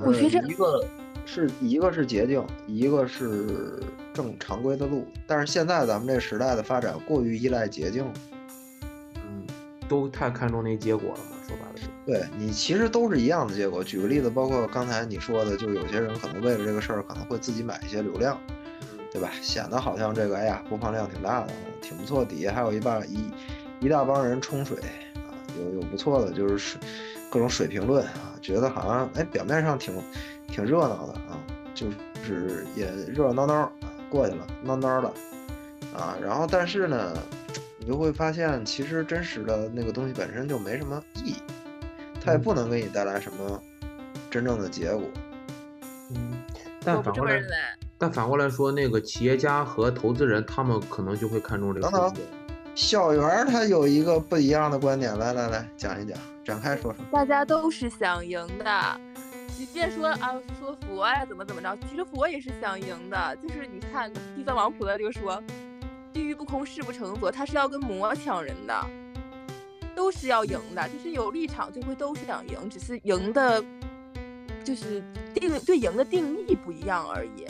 [0.00, 0.84] 我觉得一个
[1.24, 3.80] 是一个是捷径，一个是
[4.12, 5.06] 正常规的路。
[5.26, 8.04] 但是现在咱们这个时代的发展过于依赖捷径。
[9.14, 9.46] 嗯，
[9.88, 11.36] 都太看重那结果了嘛？
[11.46, 13.82] 说白了就，对你其实都是一样的结果。
[13.82, 18.38] 举个例子，包括刚才你说的，就有些人可能为了这个事儿，可能会自己买一些流量，
[19.10, 19.30] 对吧？
[19.40, 22.22] 显得好像这个哎呀播放量挺大的，挺不错。
[22.22, 23.30] 底下还有一半一
[23.80, 24.76] 一大帮人冲水
[25.14, 26.80] 啊，有有不错的，就是水
[27.30, 29.94] 各种水评论啊，觉得好像哎表面上挺
[30.46, 31.38] 挺热闹的啊，
[31.74, 31.86] 就
[32.24, 33.72] 是也热热闹闹啊
[34.10, 35.08] 过去了，闹闹的
[35.94, 36.16] 啊。
[36.22, 37.16] 然后但是呢，
[37.78, 41.36] 你就会发现，其实真实的那个东西本身就没什么意义。
[42.20, 43.62] 它也不能给你带来什么
[44.28, 45.02] 真正的结果。
[46.10, 46.42] 嗯，
[46.84, 47.40] 但反过来。
[47.96, 52.22] 但反过来说，那个企业家和投资人，他们可能就会看重这个等等数字。
[52.78, 57.04] 小圆儿他有一个不一样的观点，来来来讲一讲，展开说说。
[57.10, 59.00] 大家都是想赢的，
[59.56, 63.36] 即便说啊说佛呀怎么怎么着，其实佛也是想赢的。
[63.42, 65.42] 就是你看地藏王菩萨就说，
[66.12, 68.86] 地狱不空，誓不成佛，他是要跟魔抢人的，
[69.96, 70.88] 都是要赢的。
[70.88, 73.60] 就是有立场就会都是想赢，只是赢的，
[74.62, 75.02] 就是
[75.34, 77.44] 定对赢的定义不一样而已。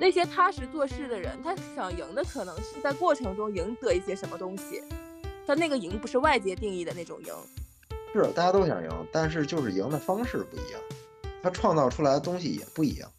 [0.00, 4.82] 那些踏实做事的人，他想赢的可能是在过程中赢得一些什么东西，
[5.46, 7.34] 他那个赢不是外界定义的那种赢。
[8.14, 10.80] 是大家都想赢，但是就是赢的方式不一样，
[11.42, 13.10] 他创造出来的东西也不一样。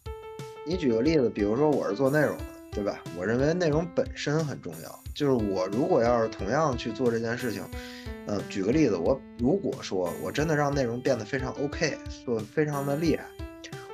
[0.66, 3.00] 你举个例子，比如说我是做内容的，对吧？
[3.16, 7.62] 我认为内容本身很重要，就是我如果要是同样去做这件事情，
[8.26, 13.24] 嗯、举个例子，我如果说我真的让内容变得非常 OK，做非常的厉害，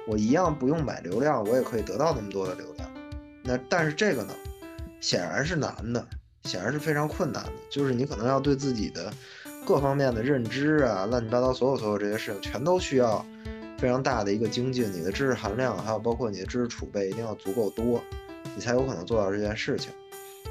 [0.06, 2.77] 我一样不用买流量，我也可以得到那么多的流量。
[3.48, 4.34] 那但是这个呢，
[5.00, 6.06] 显然是难的，
[6.44, 9.10] 显然是非常困难的，就是你可能要对自己的
[9.64, 13.24] 各方面的认知啊，乱七八糟所有所有这些事情，全都需要
[13.78, 14.92] 非常大的一个精进。
[14.92, 18.02] 你的知识含量，还有包括你的知识储备，一定要足够多，
[18.54, 19.90] 你才有可能做到这件事情。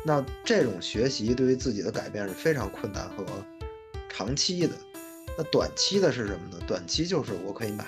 [0.04, 3.24] 那这种学习对于自己的改变是非常困难和
[4.10, 4.74] 长期的。
[5.38, 6.58] 那短期的是什么呢？
[6.66, 7.86] 短期就是我可以买，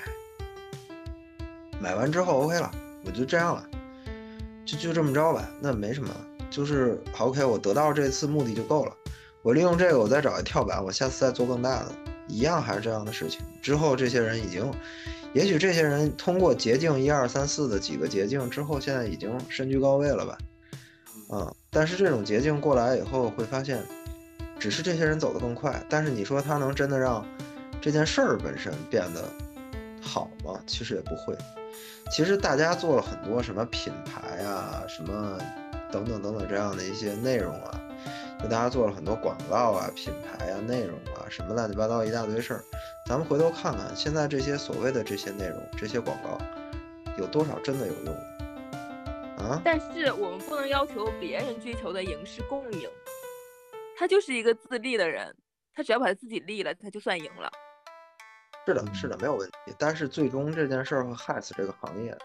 [1.81, 2.71] 买完之后 OK 了，
[3.03, 3.67] 我就这样了，
[4.69, 6.09] 就就这么着吧，那没什么，
[6.49, 8.93] 就是 OK，我得到这次目的就够了。
[9.41, 11.91] 我利用这个，我再找一跳板，我下次再做更大的，
[12.27, 13.39] 一样还是这样的事情。
[13.61, 14.71] 之后这些人已经，
[15.33, 20.37] 也许这些人通过捷径一二三四的几个捷径之后，现在已经身居高位了吧？
[21.31, 23.81] 嗯，但是这种捷径过来以后，会发现，
[24.59, 27.25] 只是这些人走得更快，但是你说他能真的让
[27.81, 29.23] 这件事儿本身变得
[30.01, 30.59] 好吗？
[30.67, 31.33] 其实也不会。
[32.09, 35.37] 其实大家做了很多什么品牌啊，什么
[35.91, 37.79] 等等等等这样的一些内容啊，
[38.41, 42.63] 给大家做了很多广告啊、品牌啊、内容啊，什么乱七八糟一大堆事儿。
[43.07, 46.37] 咱们回头看看，现在这些所谓的这些内容、这些广告，
[47.17, 48.13] 有多少真的有用？
[49.37, 49.61] 啊？
[49.63, 52.89] 但是我们不能要求别人追求的赢是共赢，
[53.97, 55.35] 他就是一个自立的人，
[55.73, 57.49] 他只要把他自己立了，他就算赢了。
[58.65, 59.73] 是的，是的，没有问题。
[59.77, 62.15] 但是最终这件事儿会害死这个行业。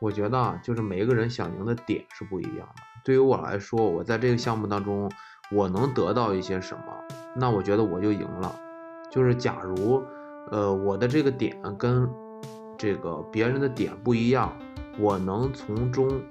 [0.00, 2.82] 我觉得啊，就是每一个人想赢的点是不一样的。
[3.04, 5.10] 对于我来说，我在这个项目当中，
[5.50, 6.82] 我能得到一些什么，
[7.36, 8.58] 那我觉得我就赢了。
[9.10, 10.02] 就是假如，
[10.50, 12.08] 呃，我的这个点跟
[12.78, 14.56] 这个别人的点不一样，
[14.98, 16.22] 我能从中，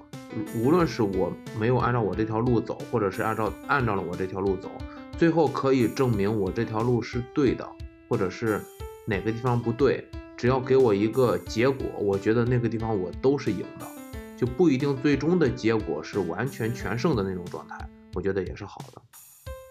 [0.56, 4.68] 无论是我没有按照我这条路走，或者是按照按照了我这条路走，
[5.16, 7.68] 最后可以证明我这条路是对的，
[8.10, 8.60] 或者是
[9.06, 10.04] 哪个地方不对，
[10.36, 13.86] 只要给我一个结果，我觉得那个地方我都是赢的，
[14.36, 17.78] 就不一定最终的结果是完全全胜的那种状态。
[18.12, 19.00] 我觉得也是好的。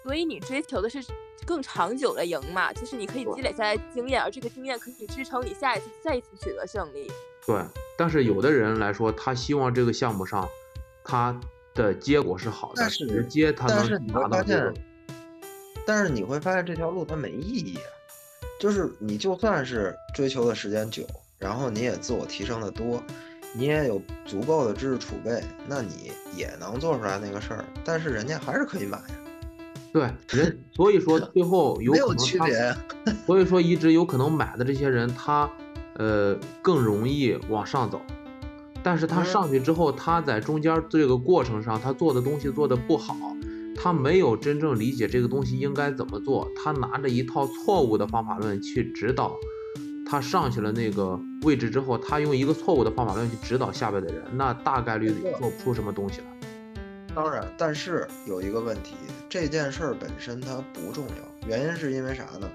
[0.04, 1.04] 所以你追求的是
[1.46, 7.12] 更长久的赢嘛，就是你可以积累下来经验，而这个经验可以支撑你下一次再一次取得胜利。
[7.46, 7.62] 对，
[7.98, 10.48] 但是有的人来说，他希望这个项目上
[11.04, 11.38] 他
[11.74, 14.86] 的结果是好的，但是直接他但是能你会发达到这个现，
[15.86, 17.99] 但是你会发现这条路它没意义啊。
[18.60, 21.04] 就是你就算是追求的时间久，
[21.38, 23.02] 然后你也自我提升的多，
[23.54, 27.66] 你也有足够的知识储备，那你也能做出来那个事儿。
[27.86, 29.06] 但是人家还是可以买呀，
[29.94, 32.76] 对 人，所以说最后 有可能他区别。
[33.26, 35.50] 所以说，一直有可能买的这些人，他
[35.96, 38.02] 呃更容易往上走，
[38.84, 43.16] 但是他嗯上去之后，他在中间这个过程上，他做的东西做的不好，
[43.82, 49.34] 他没有真正理解这个东西应该怎么做，他拿着一套错误的方法论去指导，
[50.06, 56.26] 他上去了那个位置之后，他用一个错误的方法论去指导下边的人，那大概率也做不出什么东西来。
[57.16, 58.96] 当然，但是有一个问题，
[59.30, 62.50] 这件事儿本身它不重要，原因是因为啥呢？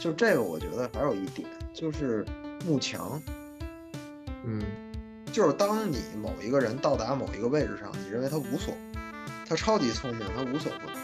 [0.00, 2.24] 就这个，我觉得还有一点就是
[2.66, 3.20] 慕强，
[4.44, 4.62] 嗯
[5.30, 8.74] 就是当你某一个人到达某一个位置上，你认为他无所，
[9.46, 10.96] 他超级聪明，他无所不能，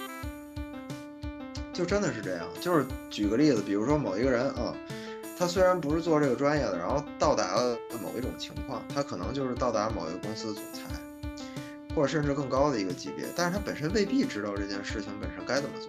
[1.72, 2.46] 就真的是这样。
[2.60, 4.74] 就是举个例子，比如说某一个人啊，
[5.38, 10.80] 他虽然不是做这个专业的，然后到达了某一种情况，他可能就是到达某一个公司的总裁，
[11.94, 15.88] 或者甚至更高的一个级别，但是他本身未必知道这件事情本身该怎么做。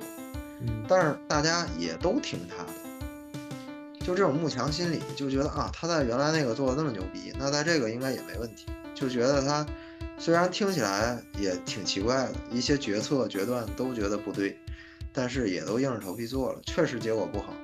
[0.63, 9.65] 嗯但是大家也都听他的，就这种慕强心理，就觉得啊，他在原来那个做的那么牛逼，那在这个应该也没问题，就觉得他
[10.21, 14.55] 虽然听起来也挺奇怪的，一些决策决断都觉得不对，
[15.11, 17.55] 但是也都硬着头皮做了，确实结果不好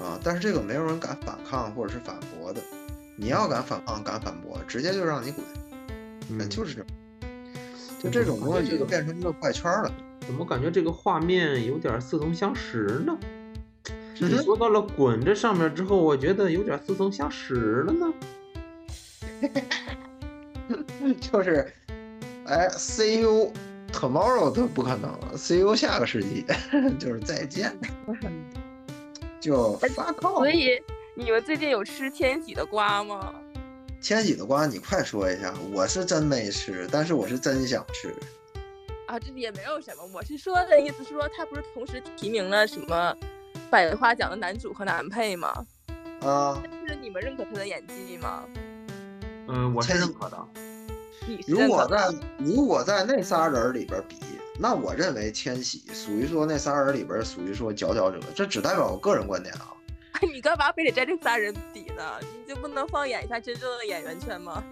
[0.00, 2.60] 啊，但是这个没有人敢反抗或者是反驳的，
[3.16, 5.44] 你要敢反抗敢反驳，直接就让你滚，
[6.30, 6.86] 嗯，就是这种，
[7.98, 9.92] 就这种东西就变成一个怪圈了。
[10.20, 13.18] 怎么感觉这个画面有点似曾相识呢？
[14.20, 18.14] 嗯你说到了“滚”这上面之后，我觉得有点似曾相识了呢。
[21.20, 21.72] 就是，
[22.46, 23.52] 哎，see you
[23.92, 26.44] tomorrow 都不可能了，see you 下个世纪，
[26.98, 27.76] 就是再见，
[29.40, 30.50] 就发靠所。
[30.50, 30.80] 以
[31.14, 33.34] 你们最近有吃千禧的瓜吗？
[34.00, 38.14] 千禧的瓜，你快说一下，我是真没吃，但是我是真想吃。
[39.06, 43.14] 啊，这也没有什么，我是说的意思是说，他不是同时提名了什么
[43.70, 45.52] 百花奖的男主和男配吗？
[46.22, 48.44] 啊，是你们认可他的演技吗？
[49.48, 50.48] 嗯，我是认可的。
[51.46, 54.16] 如果在如果在那仨人里边比，
[54.58, 59.72] 那我认为千玺属于说那仨人里边属于说佼佼者，这只代表我个人观点啊。
[60.32, 62.02] 你干嘛非得在这仨人比呢？
[62.20, 64.62] 你就不能放眼一下真正的演员圈吗？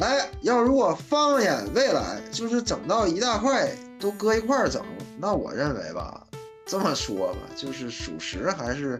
[0.00, 4.84] 哎，要如果放眼未来，就是整到一大块都搁一块儿整，
[5.18, 6.26] 那我认为吧，
[6.66, 8.98] 这么说吧，就是属实还是，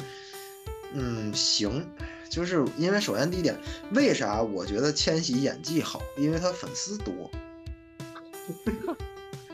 [0.93, 1.87] 嗯，行。
[2.31, 3.55] 就是因为首先第一点，
[3.93, 6.01] 为啥我觉得千玺演技好？
[6.17, 7.13] 因为他粉丝多，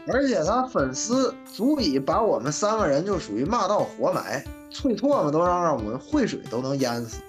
[0.07, 7.23] 而且他粉丝足以把我们三个人就属于骂到活埋，啐唾沫都让让我们会水都能淹死。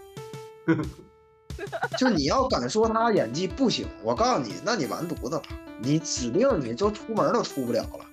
[1.98, 5.42] 就你要敢说他演技不行，我告诉你，那你完犊子了，
[5.82, 8.06] 你指定你就出门都出不了了。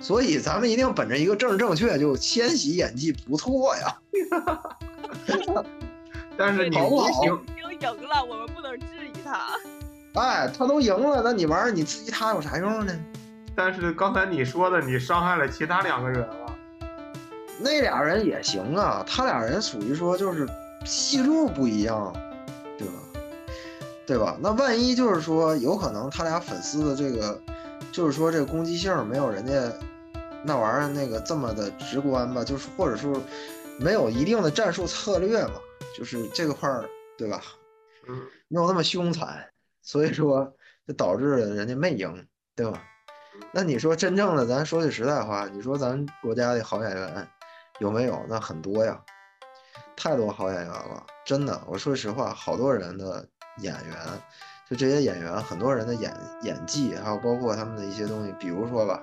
[0.00, 4.00] 所以咱们一定本着一个政治正确，就千玺演技不错呀。
[6.38, 9.48] 但是你好不行，已经赢了，我们不能质疑他。
[10.14, 12.96] 哎，他都赢了，那你玩意儿你质疑他有啥用呢？
[13.56, 16.54] 但是刚才你说的，你伤害了其他两个人了。
[17.58, 20.48] 那俩人也行啊，他俩人属于说就是
[20.84, 22.14] 戏路不一样，
[22.78, 22.94] 对吧？
[24.06, 24.36] 对吧？
[24.40, 27.36] 那万一就是说有可能他俩粉丝的这个，
[27.90, 29.52] 就是说这个攻击性没有人家
[30.44, 32.44] 那玩意儿那个这么的直观吧？
[32.44, 33.20] 就是或者说
[33.76, 35.54] 没有一定的战术策略嘛，
[35.98, 36.88] 就是这个块儿，
[37.18, 37.42] 对吧？
[38.06, 39.44] 嗯，没有那么凶残，
[39.82, 40.54] 所以说
[40.86, 42.24] 就导致了人家没赢，
[42.54, 42.80] 对吧？
[43.52, 47.28] 那你说真正的，咱说句实在话，你说咱国家的好演员
[47.80, 48.24] 有没有？
[48.28, 48.96] 那很多呀，
[49.96, 51.60] 太多好演员了，真的。
[51.66, 53.26] 我说实话，好多人的
[53.58, 53.96] 演员，
[54.70, 59.02] 就这些演员，很多人的演演技，还有包括他们的一些东西，比如说吧，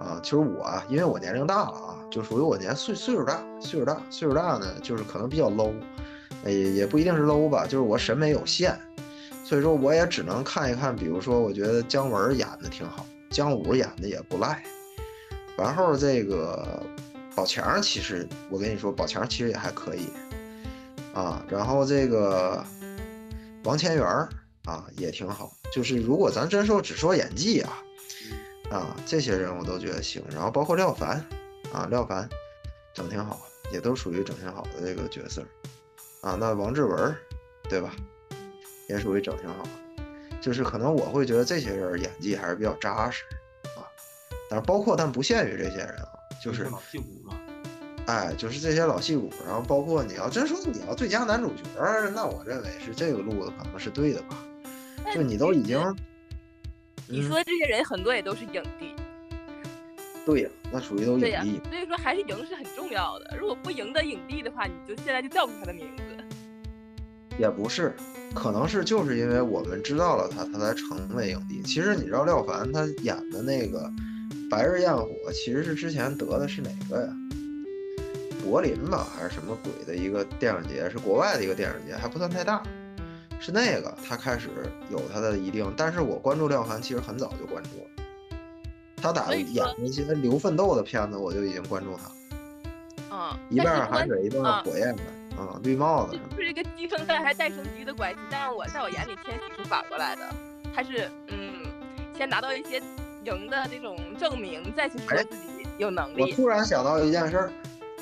[0.00, 5.74] 啊，其实我啊因为我年龄大了啊，就属于我年岁岁数大，岁数大，岁数大呢，就是可能比较 low，
[6.44, 8.78] 也也不一定是 low 吧，就是我审美有限，
[9.44, 14.62] 所以说我也只能看一看，比如说我觉得姜文演的挺好，姜武演的也不赖，
[15.56, 16.82] 然后这个
[17.34, 20.06] 宝强其实我跟你说，宝强其实也还可以。
[21.14, 22.64] 啊，然后这个
[23.64, 24.06] 王千源
[24.64, 27.70] 啊也挺好，就是如果咱真说只说演技啊，
[28.70, 30.22] 啊，这些人我都觉得行。
[30.32, 31.22] 然后包括廖凡
[31.70, 32.26] 啊，廖凡
[32.94, 35.44] 整挺好，也都属于整挺好的这个角色
[36.22, 36.36] 啊。
[36.40, 37.14] 那王志文，
[37.68, 37.94] 对吧？
[38.88, 39.62] 也属于整挺好。
[40.40, 43.22] 就是可能我会觉得这些人演技还是比较扎实
[43.76, 43.84] 啊。
[44.50, 46.08] 但是包括但不限于这些人啊，
[46.42, 47.38] 就是老戏骨嘛。
[48.06, 51.62] 哎，就是这些老戏骨，然后包括你要真说你要最佳男主角，
[52.12, 54.36] 那我认为是这个路子可能是对的吧？
[55.14, 55.78] 就你都已经，
[57.06, 58.94] 你说这些人很多也都是影帝，
[60.26, 61.60] 对呀，那属于都影帝。
[61.70, 63.36] 所以说还是赢是很重要的。
[63.38, 66.02] 如果不赢得影帝的话，你就现在就叫不出他的名字。
[67.38, 67.94] 也不是，
[68.34, 71.62] 可能是就是因为我们知道了他，他才成为影帝。
[71.62, 73.80] 其实你知道廖凡他演的那个
[74.50, 77.08] 《白日焰火》，其实是之前得的是哪个呀？
[78.44, 82.60] 柏林吧，还是什么鬼的一个电影节，是国外的一个电影节，还不算太大，
[83.38, 84.48] 是那个他开始
[84.90, 85.72] 有他的一定。
[85.76, 88.36] 但是我关注廖凡其实很早就关注了，
[88.96, 92.10] 他打演那些流奋斗的片子，我就已经关注他。
[93.12, 95.12] 嗯，一半海水，一半火焰的，啊，
[95.62, 96.18] 绿帽子。
[96.36, 100.34] 就是一个鸡生蛋还蛋生鸡的关系，但是我在我眼里，天喜是反过来的，
[100.74, 101.52] 他是嗯，
[102.16, 102.80] 先拿到一些
[103.24, 106.22] 赢的这种证明，再去说自己有能力。
[106.22, 107.52] 我突然想到一件事儿。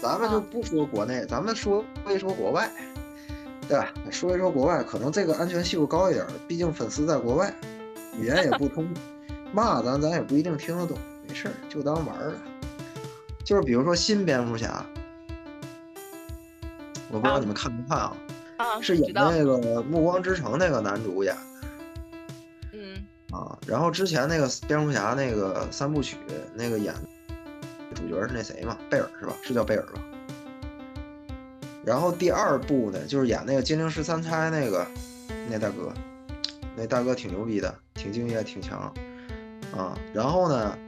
[0.03, 2.71] 咱们就不说国内，咱们说一说国外，
[3.69, 3.93] 对吧？
[4.11, 7.55] 说一说国外，可能这个安全系数高一点，毕竟粉丝在国外，
[8.19, 8.89] 语言也不通，
[9.53, 10.97] 骂咱咱也不一定听得懂，
[11.29, 12.39] 没事儿，就当玩儿了。
[13.45, 14.83] 就是比如说新蝙蝠侠，
[17.11, 18.17] 我不知道你们看没看啊？
[18.57, 21.43] 啊，是演那个《暮光之城》那个男主演的。
[22.73, 23.05] 嗯。
[23.31, 26.17] 啊，然后之前那个蝙蝠侠那个三部曲
[26.55, 26.95] 那个演。
[27.93, 28.79] 主角是那谁嘛？
[28.89, 29.35] 贝尔是吧？
[29.43, 30.01] 是叫贝尔吧？
[31.85, 34.87] 然后第二部呢，就是演那个金陵十三钗那个
[35.51, 35.93] 那大哥，
[36.77, 38.93] 那大哥挺牛逼的，挺敬业，挺强
[39.77, 39.99] 啊。
[40.15, 40.79] 然后呢，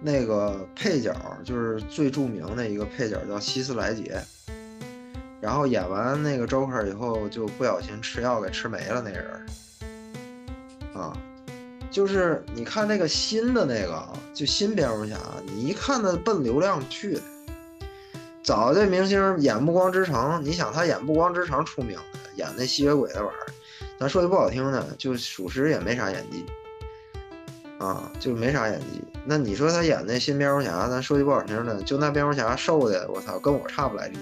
[0.00, 4.20] 那个配角就是最著名的一个配角叫希斯莱杰。
[5.42, 9.26] 然后演完那个 Joker 以后，就不小心吃药给吃没了那人
[10.94, 11.12] 啊。
[11.90, 17.20] 就是你看那个新的那个，就新蝙蝠侠，你一看他奔流量去的。
[18.42, 23.46] 找这明星演《暮光之城》，你想他演《暮光之城》出名的，演那吸血鬼的玩意儿，
[23.98, 26.46] 咱说句不好听的，就属实也没啥演技
[27.78, 29.04] 啊，就没啥演技。
[29.24, 34.18] 那你说他演那新蝙蝠侠，咱说句不好听的，就那蝙蝠侠瘦的，我操，跟我差不来力，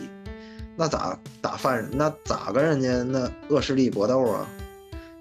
[0.81, 1.91] 那咋打犯人？
[1.93, 4.49] 那咋跟人家那恶势力搏斗啊？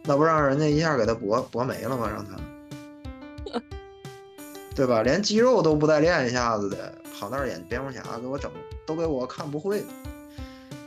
[0.04, 2.10] 那不让人家一下给他搏搏没了吗？
[2.10, 3.60] 让他，
[4.74, 5.04] 对吧？
[5.04, 8.50] 连肌肉都不带练一下子的，跑那儿演蝙蝠侠，给我整
[8.86, 9.84] 都给我看不会。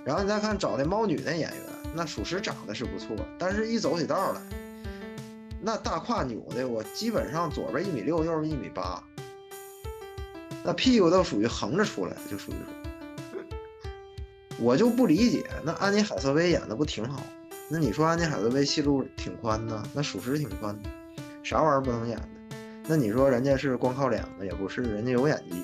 [0.06, 1.60] 然后你再看找那猫女那演员，
[1.94, 4.40] 那属实长得是不错，但是一走起道来，
[5.60, 9.04] 那大胯扭的，我基本上左边一米六，右边一米八，
[10.64, 12.81] 那屁股都属于横着出来，就属于说，
[14.58, 17.22] 我就不理解，那安妮海瑟薇演的不挺好？
[17.68, 20.90] 那你说安妮海瑟薇戏路挺宽的，那属实挺宽的，
[21.42, 22.28] 啥玩意儿不能演的？
[22.86, 24.44] 那你说人家是光靠脸吗？
[24.44, 25.56] 也不是，人家有演技。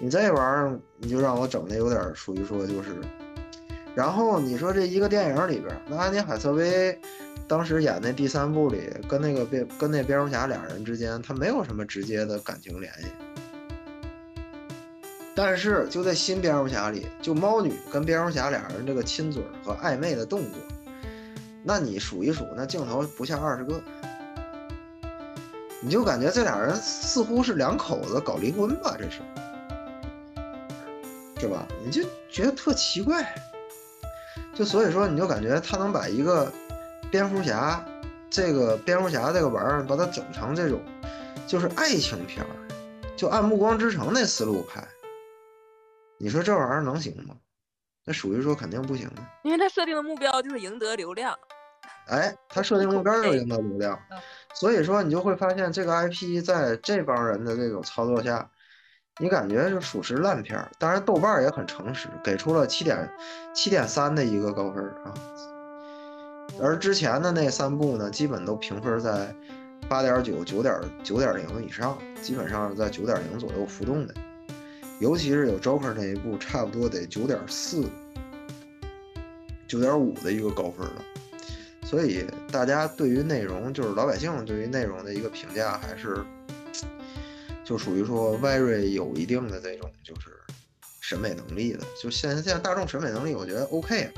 [0.00, 2.90] 你这玩意儿你就让我整的有点属于说就是，
[3.94, 6.98] 然后你说这一个电影里边，那安妮海瑟薇
[7.48, 13.06] 当时演那第三部里，跟那个蝙跟那蝙蝠侠俩人之间，他没有什么直接的感情联系。
[15.34, 20.60] 但是就在新蝙蝠侠里，就猫女跟蝙蝠侠俩人这个亲嘴和暧昧的动作。
[21.62, 23.80] 那你数一数，那镜头不下二十个，
[25.80, 28.96] 你就感觉这俩人似乎是两口子搞离婚吧？
[28.98, 29.22] 这是，
[31.40, 31.66] 是吧？
[31.84, 33.34] 你就觉得特奇怪，
[34.54, 36.52] 就所以说你就感觉他能把一个
[37.10, 37.84] 蝙蝠侠，
[38.30, 40.80] 这个蝙蝠侠这个玩意儿，把它整成这种
[41.46, 42.50] 就是爱情片儿，
[43.16, 44.86] 就按《暮光之城》那思路拍，
[46.24, 47.36] 你说这玩意儿能行吗？
[48.06, 51.38] 那属于说肯定不行啊，因为他设定的目标就是赢得流量。
[52.06, 53.98] 哎，他设定目标就是赢得流量，
[54.54, 58.50] 所以说你就会发现这个 IP 在这帮人的这种操作下，
[59.20, 60.70] 你感觉是属实烂片儿。
[60.78, 63.06] 当然豆瓣也很诚实，给出了七点
[63.54, 65.12] 七点三的一个高分啊。
[66.58, 69.36] 而之前的那三部呢，基本都评分在
[69.90, 74.14] 八点九、九点九点零以上，基本上是在九点零左右浮动的。
[75.00, 77.84] 尤其是有 Joker 那一部，差不多得九点四、
[79.66, 81.04] 九点五的一个高分了。
[81.82, 86.24] 所以大家对于内容，就是老百姓对于内容的一个评价，还是
[87.64, 90.30] 就属于说 very 有一定的这种就是
[91.00, 91.80] 审美能力的。
[92.00, 94.10] 就现在现在大众审美能力，我觉得 OK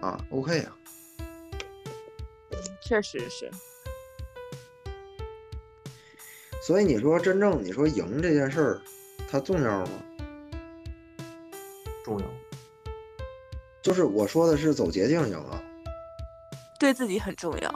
[0.00, 0.76] 啊，OK 啊，
[2.82, 3.50] 确实是。
[6.62, 8.80] 所以你说真正你说赢这件事儿，
[9.34, 9.88] 它重要吗？
[12.04, 12.26] 重要。
[13.82, 15.60] 就是我说的是走捷径赢啊，
[16.78, 17.74] 对自己很重要。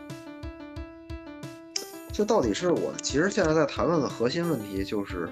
[2.13, 5.29] 这到底是我其实现在在谈论的核心问题就是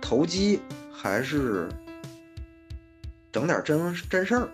[0.00, 0.58] 投机
[0.90, 1.68] 还是
[3.30, 4.48] 整点真真事儿？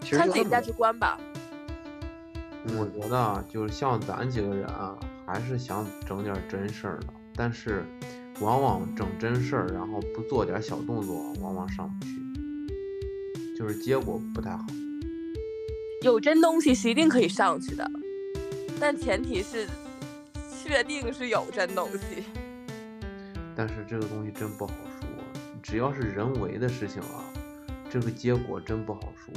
[0.00, 1.18] 其实看自己价值观吧。
[2.78, 4.96] 我觉得啊，就是像咱几个人啊，
[5.26, 7.84] 还是想整点真事儿的，但是
[8.40, 12.12] 往往整真事儿，然后不做点小动作，往往上不去，
[13.56, 14.64] 就是结果不太好。
[16.02, 17.86] 有真东西是一定可以上去的，
[18.80, 19.68] 但前提是
[20.62, 22.24] 确定是有真东西。
[23.54, 25.08] 但是这个东西真不好说，
[25.62, 27.22] 只要是人为的事情啊，
[27.90, 29.34] 这个结果真不好说。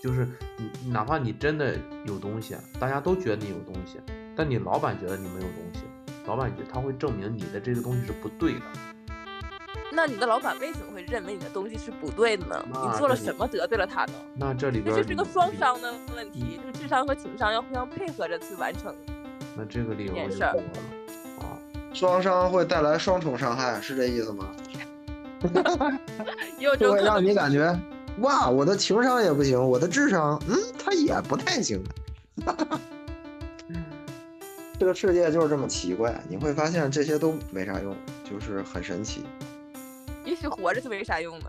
[0.00, 3.98] 就是你哪怕你真的有东西，大家都觉得你有东西，
[4.36, 5.80] 但你老板觉得你没有东西，
[6.26, 8.60] 老板他会证明你的这个东西是不对的。
[9.92, 12.62] 那你的老板为什么会认为你的东西是不对的呢？
[12.66, 14.12] 你做了什么得罪了他呢？
[14.34, 18.94] 那这里边就是一个双商的问题，就是智商和情商要互相配合着去完成。
[19.56, 20.62] 那这个理由就多了
[21.38, 21.56] 啊。
[21.94, 24.48] 双商会带来双重伤害，是这意思吗？
[26.58, 27.24] 也有这就会让。
[27.24, 27.74] 你感觉
[28.18, 31.82] 哇，我的情商也不行，我的智商，嗯，他也不太行。
[34.78, 39.22] 这个世界就是这么奇怪，你会发现这些都没啥用，就是很神奇。
[40.24, 41.46] 也许活着就没啥用呢。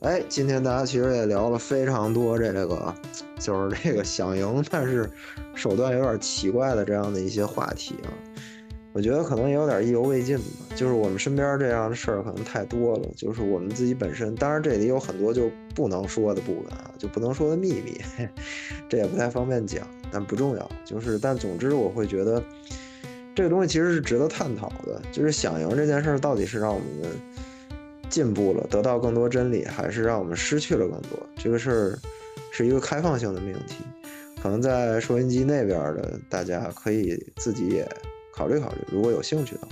[0.00, 2.94] 哎，今天大家其实也聊了非常多这个，
[3.38, 5.08] 就是这个想赢，但是
[5.54, 8.10] 手段有点奇怪的这样的一些话题啊。
[8.92, 10.44] 我觉得可能也有点意犹未尽吧，
[10.76, 17.98] 就是我们身边这样的事儿可能太多了，就是我们自己本身，当然这里有很多就不能说的部分啊，就不能说的秘密，
[18.90, 20.70] 这也不太方便讲，但不重要。
[20.84, 22.42] 就是，但总之我会觉得
[23.34, 26.88] 这个东西其实是值得探讨的，就是想赢这件事儿到底是让我们
[28.10, 31.18] 进步了，得到更多真理，还是让我们失去了更多？
[31.36, 31.98] 这个事儿
[32.50, 33.76] 是一个开放性的命题，
[34.42, 37.88] 可能在收音机那边的大家可以自己也
[38.34, 39.68] 考虑考虑，如果有兴趣的话，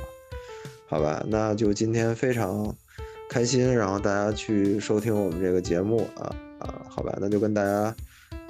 [0.86, 1.22] 好吧？
[1.28, 2.74] 那就今天非常
[3.28, 7.14] 开心，然后大家去收听我们这个节目啊啊，好吧？
[7.20, 7.94] 那就跟大家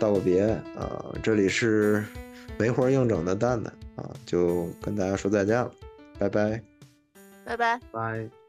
[0.00, 0.42] 道个别
[0.76, 2.02] 啊，这里是
[2.58, 5.70] 没活硬整的蛋蛋啊，就跟大家说再见了，
[6.18, 6.60] 拜拜。
[7.44, 7.78] 拜拜。
[7.92, 8.39] 拜。